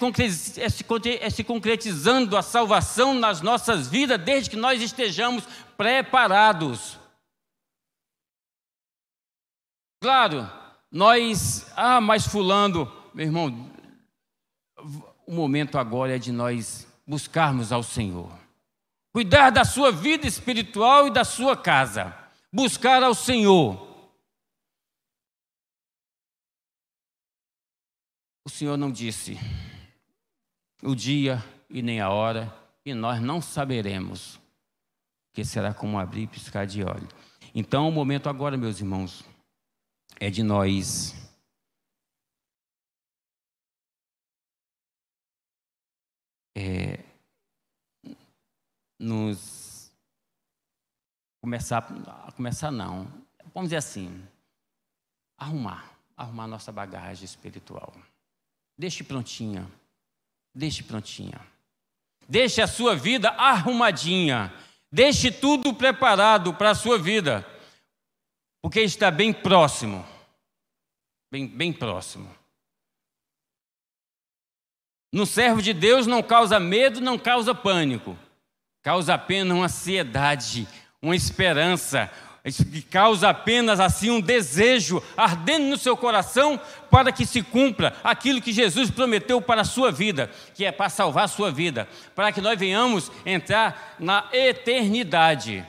é 1.21 1.29
se 1.29 1.43
concretizando 1.43 2.35
a 2.35 2.41
salvação 2.41 3.13
nas 3.13 3.41
nossas 3.41 3.87
vidas, 3.87 4.19
desde 4.19 4.49
que 4.49 4.55
nós 4.55 4.81
estejamos 4.81 5.43
preparados. 5.77 6.97
Claro, 10.01 10.49
nós, 10.91 11.71
ah, 11.75 12.01
mas 12.01 12.25
Fulano, 12.25 12.91
meu 13.13 13.25
irmão, 13.25 13.71
o 15.25 15.33
momento 15.33 15.77
agora 15.77 16.15
é 16.15 16.19
de 16.19 16.31
nós 16.31 16.87
buscarmos 17.05 17.71
ao 17.71 17.83
Senhor, 17.83 18.31
cuidar 19.11 19.51
da 19.51 19.63
sua 19.63 19.91
vida 19.91 20.27
espiritual 20.27 21.07
e 21.07 21.11
da 21.11 21.23
sua 21.23 21.55
casa, 21.55 22.15
buscar 22.51 23.03
ao 23.03 23.13
Senhor. 23.13 23.87
O 28.45 28.49
Senhor 28.49 28.77
não 28.77 28.91
disse 28.91 29.37
o 30.81 30.95
dia 30.95 31.43
e 31.69 31.83
nem 31.83 31.99
a 31.99 32.09
hora, 32.09 32.51
e 32.83 32.95
nós 32.95 33.21
não 33.21 33.41
saberemos, 33.41 34.39
que 35.33 35.45
será 35.45 35.73
como 35.73 35.99
abrir 35.99 36.23
e 36.23 36.27
piscar 36.27 36.65
de 36.65 36.83
olho. 36.83 37.07
Então, 37.53 37.87
o 37.87 37.91
momento 37.91 38.27
agora, 38.27 38.57
meus 38.57 38.79
irmãos, 38.79 39.23
é 40.19 40.29
de 40.29 40.43
nós 40.43 41.15
é, 46.55 46.99
nos 48.99 49.91
começar, 51.41 51.81
começar 52.35 52.69
não, 52.69 53.05
vamos 53.53 53.69
dizer 53.69 53.77
assim, 53.77 54.21
arrumar, 55.37 55.89
arrumar 56.17 56.47
nossa 56.47 56.71
bagagem 56.71 57.23
espiritual. 57.23 57.93
Deixe 58.77 59.03
prontinha. 59.03 59.69
Deixe 60.53 60.83
prontinha. 60.83 61.39
Deixe 62.27 62.61
a 62.61 62.67
sua 62.67 62.95
vida 62.95 63.29
arrumadinha. 63.29 64.53
Deixe 64.91 65.31
tudo 65.31 65.73
preparado 65.73 66.53
para 66.53 66.71
a 66.71 66.75
sua 66.75 66.97
vida. 66.97 67.45
Porque 68.61 68.81
está 68.81 69.09
bem 69.09 69.31
próximo. 69.31 70.05
Bem, 71.31 71.47
bem 71.47 71.71
próximo. 71.71 72.29
No 75.11 75.25
servo 75.25 75.61
de 75.61 75.73
Deus 75.73 76.05
não 76.05 76.21
causa 76.21 76.59
medo, 76.59 77.01
não 77.01 77.17
causa 77.17 77.55
pânico. 77.55 78.17
Causa 78.81 79.15
apenas 79.15 79.55
uma 79.55 79.65
ansiedade, 79.65 80.67
uma 81.01 81.15
esperança, 81.15 82.11
que 82.43 82.81
causa 82.81 83.29
apenas 83.29 83.79
assim 83.79 84.09
um 84.09 84.21
desejo 84.21 85.03
ardendo 85.17 85.65
no 85.65 85.77
seu 85.77 85.97
coração 85.97 86.59
para 86.89 87.11
que 87.11 87.25
se 87.25 87.41
cumpra 87.43 87.95
aquilo 88.03 88.41
que 88.41 88.53
Jesus 88.53 88.89
prometeu 88.89 89.41
para 89.41 89.61
a 89.61 89.65
sua 89.65 89.91
vida, 89.91 90.29
que 90.55 90.65
é 90.65 90.71
para 90.71 90.89
salvar 90.89 91.25
a 91.25 91.27
sua 91.27 91.51
vida, 91.51 91.87
para 92.15 92.31
que 92.31 92.41
nós 92.41 92.57
venhamos 92.57 93.11
entrar 93.25 93.95
na 93.99 94.27
eternidade. 94.31 95.65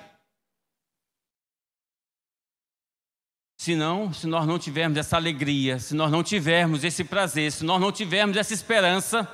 Se 3.60 3.76
não, 3.76 4.10
se 4.10 4.26
nós 4.26 4.46
não 4.46 4.58
tivermos 4.58 4.96
essa 4.96 5.18
alegria, 5.18 5.78
se 5.78 5.94
nós 5.94 6.10
não 6.10 6.22
tivermos 6.22 6.82
esse 6.82 7.04
prazer, 7.04 7.52
se 7.52 7.62
nós 7.62 7.78
não 7.78 7.92
tivermos 7.92 8.38
essa 8.38 8.54
esperança, 8.54 9.28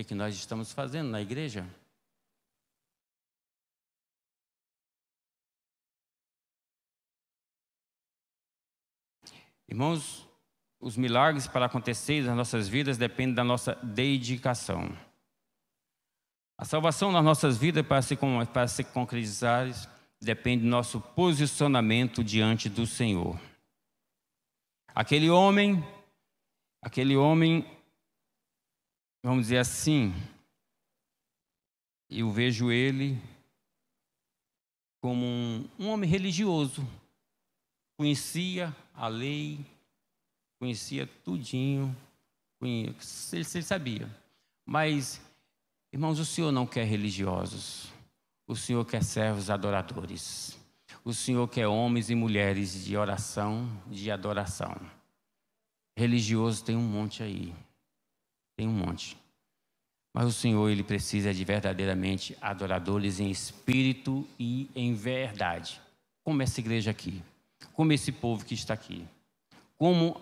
o 0.00 0.02
que 0.02 0.14
nós 0.14 0.34
estamos 0.34 0.72
fazendo 0.72 1.10
na 1.10 1.20
igreja? 1.20 1.68
Irmãos, 9.68 10.26
os 10.80 10.96
milagres 10.96 11.46
para 11.46 11.66
acontecer 11.66 12.22
nas 12.22 12.34
nossas 12.34 12.66
vidas 12.66 12.96
dependem 12.96 13.34
da 13.34 13.44
nossa 13.44 13.74
dedicação. 13.74 14.88
A 16.58 16.64
salvação 16.64 17.12
nas 17.12 17.24
nossas 17.24 17.56
vidas 17.56 17.86
para 17.86 18.02
se, 18.02 18.16
para 18.52 18.66
se 18.66 18.82
concretizar 18.82 19.68
depende 20.20 20.64
do 20.64 20.68
nosso 20.68 21.00
posicionamento 21.00 22.24
diante 22.24 22.68
do 22.68 22.84
Senhor. 22.84 23.40
Aquele 24.92 25.30
homem, 25.30 25.84
aquele 26.82 27.16
homem, 27.16 27.64
vamos 29.22 29.44
dizer 29.44 29.58
assim, 29.58 30.12
eu 32.10 32.28
vejo 32.32 32.72
ele 32.72 33.22
como 35.00 35.24
um, 35.24 35.68
um 35.78 35.88
homem 35.90 36.10
religioso, 36.10 36.84
conhecia 37.96 38.74
a 38.92 39.06
lei, 39.06 39.64
conhecia 40.58 41.06
tudinho, 41.24 41.96
conhecia, 42.58 43.38
ele, 43.38 43.48
ele 43.54 43.62
sabia. 43.62 44.10
Mas, 44.66 45.20
irmãos, 45.92 46.18
o 46.18 46.24
Senhor 46.24 46.52
não 46.52 46.66
quer 46.66 46.84
religiosos, 46.84 47.92
o 48.46 48.56
Senhor 48.56 48.84
quer 48.84 49.02
servos 49.02 49.50
adoradores. 49.50 50.58
O 51.04 51.12
Senhor 51.12 51.46
quer 51.48 51.66
homens 51.66 52.10
e 52.10 52.14
mulheres 52.14 52.84
de 52.84 52.96
oração, 52.96 53.70
de 53.86 54.10
adoração. 54.10 54.74
Religioso 55.96 56.64
tem 56.64 56.76
um 56.76 56.82
monte 56.82 57.22
aí. 57.22 57.54
Tem 58.56 58.66
um 58.66 58.72
monte. 58.72 59.16
Mas 60.14 60.26
o 60.26 60.32
Senhor, 60.32 60.68
ele 60.68 60.82
precisa 60.82 61.32
de 61.32 61.44
verdadeiramente 61.44 62.36
adoradores 62.40 63.20
em 63.20 63.30
espírito 63.30 64.26
e 64.38 64.68
em 64.74 64.94
verdade. 64.94 65.80
Como 66.24 66.42
essa 66.42 66.60
igreja 66.60 66.90
aqui 66.90 67.22
como 67.72 67.92
esse 67.92 68.12
povo 68.12 68.44
que 68.44 68.54
está 68.54 68.74
aqui. 68.74 69.06
Como, 69.76 70.20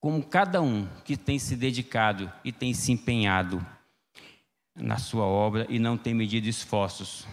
como 0.00 0.22
cada 0.24 0.62
um 0.62 0.86
que 1.04 1.16
tem 1.16 1.38
se 1.38 1.56
dedicado 1.56 2.32
e 2.44 2.52
tem 2.52 2.72
se 2.72 2.92
empenhado 2.92 3.64
na 4.78 4.98
sua 4.98 5.24
obra 5.24 5.66
e 5.68 5.78
não 5.78 5.96
tem 5.96 6.14
medido 6.14 6.48
esforços 6.48 7.26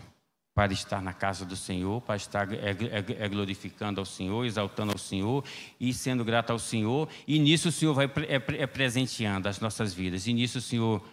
para 0.55 0.71
estar 0.71 1.01
na 1.01 1.13
casa 1.13 1.45
do 1.45 1.55
Senhor, 1.55 2.01
para 2.01 2.15
estar 2.15 2.47
é, 2.53 3.27
glorificando 3.27 3.99
ao 3.99 4.05
Senhor, 4.05 4.45
exaltando 4.45 4.93
ao 4.93 4.97
Senhor 4.97 5.43
e 5.77 5.93
sendo 5.93 6.23
grato 6.23 6.51
ao 6.51 6.59
Senhor. 6.59 7.09
E 7.27 7.37
nisso 7.37 7.67
o 7.67 7.71
Senhor 7.71 7.93
vai 7.93 8.05
é, 8.05 8.61
é 8.61 8.65
presenteando 8.65 9.49
as 9.49 9.59
nossas 9.59 9.93
vidas. 9.93 10.27
E 10.27 10.33
nisso 10.33 10.59
o 10.59 10.61
Senhor, 10.61 11.05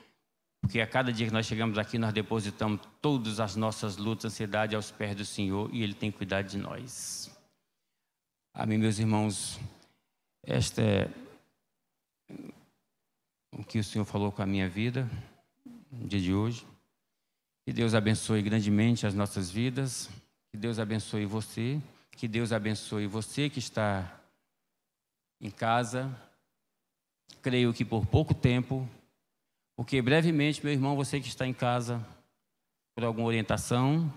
porque 0.60 0.80
a 0.80 0.86
cada 0.86 1.12
dia 1.12 1.26
que 1.26 1.32
nós 1.32 1.44
chegamos 1.44 1.76
aqui, 1.76 1.98
nós 1.98 2.12
depositamos 2.12 2.80
todas 3.00 3.40
as 3.40 3.56
nossas 3.56 3.96
lutas, 3.96 4.26
ansiedade 4.26 4.76
aos 4.76 4.92
pés 4.92 5.16
do 5.16 5.24
Senhor 5.24 5.68
e 5.72 5.82
Ele 5.82 5.94
tem 5.94 6.12
cuidado 6.12 6.46
de 6.46 6.56
nós. 6.56 7.28
Amém, 8.54 8.78
meus 8.78 9.00
irmãos. 9.00 9.58
Esta 10.44 10.82
é 10.82 11.08
o 13.50 13.64
que 13.64 13.80
o 13.80 13.84
Senhor 13.84 14.04
falou 14.04 14.30
com 14.30 14.40
a 14.40 14.46
minha 14.46 14.68
vida 14.68 15.10
no 15.92 16.08
dia 16.08 16.20
de 16.20 16.32
hoje. 16.32 16.66
Que 17.64 17.72
Deus 17.72 17.94
abençoe 17.94 18.42
grandemente 18.42 19.06
as 19.06 19.14
nossas 19.14 19.50
vidas. 19.50 20.08
Que 20.50 20.56
Deus 20.56 20.78
abençoe 20.78 21.26
você. 21.26 21.80
Que 22.16 22.26
Deus 22.26 22.52
abençoe 22.52 23.06
você 23.06 23.48
que 23.48 23.58
está 23.58 24.20
em 25.40 25.50
casa. 25.50 26.10
creio 27.42 27.72
que 27.74 27.84
por 27.84 28.06
pouco 28.06 28.32
tempo, 28.32 28.88
porque 29.76 30.00
brevemente, 30.00 30.62
meu 30.62 30.72
irmão, 30.72 30.94
você 30.94 31.20
que 31.20 31.26
está 31.26 31.44
em 31.44 31.52
casa, 31.52 32.00
por 32.94 33.02
alguma 33.02 33.26
orientação, 33.26 34.12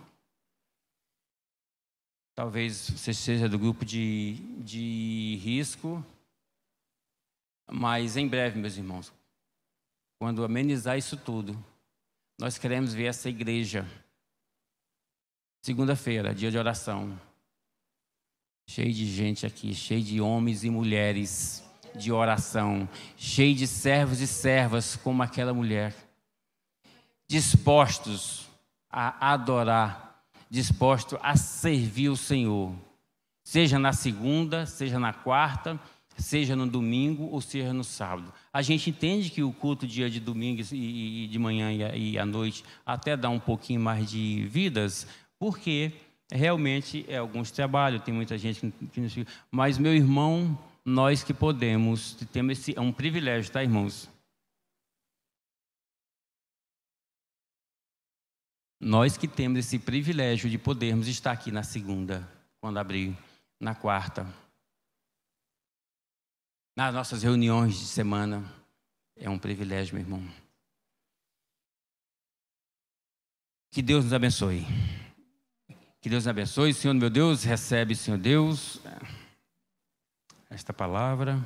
talvez 2.35 2.91
você 2.91 3.13
seja 3.13 3.49
do 3.49 3.57
grupo 3.57 3.83
de, 3.83 4.35
de 4.59 5.39
risco, 5.41 6.05
mas 7.71 8.15
em 8.15 8.27
breve, 8.27 8.59
meus 8.59 8.77
irmãos, 8.77 9.11
quando 10.25 10.43
amenizar 10.43 10.97
isso 10.97 11.15
tudo, 11.15 11.55
nós 12.39 12.57
queremos 12.57 12.95
ver 12.95 13.05
essa 13.05 13.29
igreja. 13.29 13.87
Segunda-feira, 15.61 16.33
dia 16.33 16.49
de 16.49 16.57
oração. 16.57 17.15
Cheio 18.67 18.91
de 18.91 19.05
gente 19.05 19.45
aqui, 19.45 19.71
cheio 19.75 20.01
de 20.01 20.19
homens 20.19 20.63
e 20.63 20.69
mulheres 20.71 21.63
de 21.93 22.11
oração, 22.11 22.89
cheio 23.15 23.53
de 23.53 23.67
servos 23.67 24.19
e 24.19 24.25
servas 24.25 24.95
como 24.95 25.21
aquela 25.21 25.53
mulher, 25.53 25.95
dispostos 27.29 28.49
a 28.89 29.31
adorar, 29.31 30.25
dispostos 30.49 31.19
a 31.21 31.37
servir 31.37 32.09
o 32.09 32.17
Senhor, 32.17 32.73
seja 33.43 33.77
na 33.77 33.93
segunda, 33.93 34.65
seja 34.65 34.97
na 34.97 35.13
quarta, 35.13 35.79
seja 36.17 36.55
no 36.55 36.65
domingo 36.65 37.25
ou 37.25 37.41
seja 37.41 37.71
no 37.71 37.83
sábado. 37.83 38.33
A 38.55 38.61
gente 38.61 38.89
entende 38.89 39.29
que 39.29 39.43
o 39.43 39.51
culto 39.51 39.85
dia 39.85 40.09
de 40.09 40.17
domingo 40.17 40.61
e 40.71 41.27
de 41.27 41.37
manhã 41.37 41.73
e 41.93 42.17
à 42.17 42.25
noite 42.25 42.63
até 42.85 43.17
dá 43.17 43.29
um 43.29 43.37
pouquinho 43.37 43.81
mais 43.81 44.09
de 44.09 44.45
vidas, 44.47 45.05
porque 45.37 45.91
realmente 46.31 47.03
é 47.09 47.17
alguns 47.17 47.51
trabalhos, 47.51 48.01
tem 48.03 48.13
muita 48.13 48.37
gente 48.37 48.73
que 48.93 49.01
não 49.01 49.09
Mas, 49.51 49.77
meu 49.77 49.93
irmão, 49.93 50.57
nós 50.85 51.21
que 51.21 51.33
podemos, 51.33 52.13
temos 52.31 52.57
esse, 52.57 52.73
é 52.77 52.79
um 52.79 52.93
privilégio, 52.93 53.51
tá, 53.51 53.61
irmãos? 53.61 54.09
Nós 58.79 59.17
que 59.17 59.27
temos 59.27 59.59
esse 59.59 59.77
privilégio 59.77 60.49
de 60.49 60.57
podermos 60.57 61.09
estar 61.09 61.33
aqui 61.33 61.51
na 61.51 61.61
segunda, 61.61 62.25
quando 62.61 62.77
abrir, 62.77 63.17
na 63.59 63.75
quarta, 63.75 64.25
nas 66.75 66.93
nossas 66.93 67.23
reuniões 67.23 67.79
de 67.79 67.85
semana, 67.85 68.43
é 69.15 69.29
um 69.29 69.39
privilégio, 69.39 69.95
meu 69.95 70.03
irmão. 70.03 70.27
Que 73.71 73.81
Deus 73.81 74.03
nos 74.03 74.13
abençoe. 74.13 74.65
Que 76.01 76.09
Deus 76.09 76.25
nos 76.25 76.27
abençoe. 76.27 76.73
Senhor 76.73 76.93
meu 76.93 77.09
Deus, 77.09 77.43
recebe, 77.43 77.95
Senhor 77.95 78.17
Deus, 78.17 78.79
esta 80.49 80.73
palavra. 80.73 81.41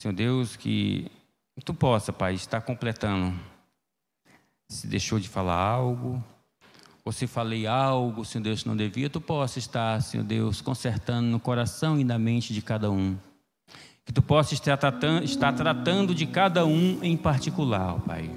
Senhor 0.00 0.14
Deus, 0.14 0.56
que 0.56 1.10
tu 1.64 1.72
possa, 1.72 2.12
Pai, 2.12 2.34
estar 2.34 2.60
completando. 2.60 3.38
Se 4.68 4.86
deixou 4.88 5.20
de 5.20 5.28
falar 5.28 5.58
algo, 5.58 6.22
ou 7.04 7.12
se 7.12 7.28
falei 7.28 7.68
algo, 7.68 8.24
Senhor 8.24 8.42
Deus, 8.42 8.62
que 8.62 8.68
não 8.68 8.76
devia, 8.76 9.08
tu 9.08 9.20
possa 9.20 9.60
estar, 9.60 10.02
Senhor 10.02 10.24
Deus, 10.24 10.60
consertando 10.60 11.28
no 11.28 11.38
coração 11.38 12.00
e 12.00 12.04
na 12.04 12.18
mente 12.18 12.52
de 12.52 12.60
cada 12.60 12.90
um. 12.90 13.16
Que 14.06 14.12
tu 14.12 14.22
possa 14.22 14.54
estar 14.54 14.78
tratando, 14.78 15.24
estar 15.24 15.52
tratando 15.52 16.14
de 16.14 16.24
cada 16.24 16.64
um 16.64 17.00
em 17.02 17.16
particular, 17.16 18.00
Pai. 18.06 18.30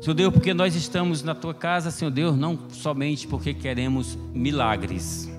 Senhor 0.00 0.14
Deus, 0.14 0.32
porque 0.32 0.54
nós 0.54 0.74
estamos 0.74 1.22
na 1.22 1.34
tua 1.34 1.52
casa, 1.52 1.90
Senhor 1.90 2.10
Deus, 2.10 2.34
não 2.34 2.58
somente 2.70 3.28
porque 3.28 3.52
queremos 3.52 4.16
milagres, 4.32 5.30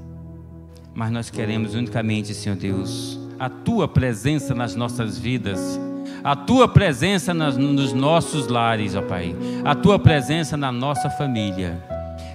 mas 0.93 1.09
nós 1.09 1.31
queremos 1.31 1.73
unicamente, 1.73 2.31
Senhor 2.35 2.55
Deus, 2.55 3.19
a 3.39 3.49
tua 3.49 3.87
presença 3.87 4.53
nas 4.53 4.75
nossas 4.75 5.17
vidas, 5.17 5.79
a 6.23 6.35
tua 6.35 6.67
presença 6.67 7.33
nas, 7.33 7.57
nos 7.57 7.91
nossos 7.91 8.47
lares, 8.47 8.95
ó 8.95 9.01
Pai, 9.01 9.35
a 9.65 9.73
tua 9.73 9.97
presença 9.97 10.55
na 10.55 10.71
nossa 10.71 11.09
família. 11.09 11.83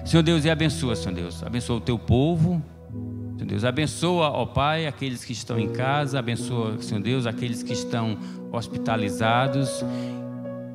Senhor 0.03 0.23
Deus, 0.23 0.43
e 0.43 0.49
abençoa, 0.49 0.97
Senhor 0.97 1.15
Deus, 1.15 1.41
abençoa 1.43 1.77
o 1.77 1.81
teu 1.81 1.97
povo. 1.97 2.61
Senhor 3.37 3.47
Deus, 3.47 3.63
abençoa, 3.63 4.29
ó 4.29 4.45
Pai, 4.45 4.87
aqueles 4.87 5.23
que 5.23 5.31
estão 5.31 5.57
em 5.57 5.69
casa, 5.69 6.19
abençoa, 6.19 6.81
Senhor 6.81 7.01
Deus, 7.01 7.25
aqueles 7.25 7.63
que 7.63 7.71
estão 7.71 8.17
hospitalizados 8.51 9.83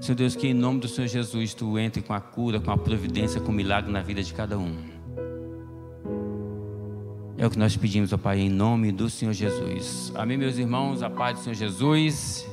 Senhor 0.03 0.17
Deus, 0.17 0.35
que 0.35 0.49
em 0.49 0.55
nome 0.55 0.81
do 0.81 0.89
Senhor 0.89 1.07
Jesus 1.07 1.55
tu 1.55 1.79
entre 1.79 2.03
com 2.03 2.13
a 2.13 2.21
cura, 2.21 2.59
com 2.59 2.73
a 2.73 2.77
providência, 2.77 3.41
com 3.41 3.53
o 3.53 3.55
milagre 3.55 3.89
na 3.93 4.03
vida 4.03 4.21
de 4.21 4.35
cada 4.35 4.59
um. 4.59 4.77
É 7.39 7.47
o 7.47 7.51
que 7.51 7.57
nós 7.57 7.77
pedimos, 7.77 8.13
ó 8.13 8.19
Pai, 8.19 8.41
em 8.41 8.51
nome 8.51 8.91
do 8.91 9.09
Senhor 9.09 9.33
Jesus. 9.33 10.13
Amém, 10.17 10.37
meus 10.37 10.59
irmãos, 10.59 11.05
a 11.05 11.11
paz 11.11 11.39
do 11.39 11.45
Senhor 11.45 11.55
Jesus. 11.55 12.45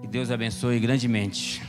Que 0.00 0.06
Deus 0.06 0.30
abençoe 0.30 0.80
grandemente. 0.80 1.62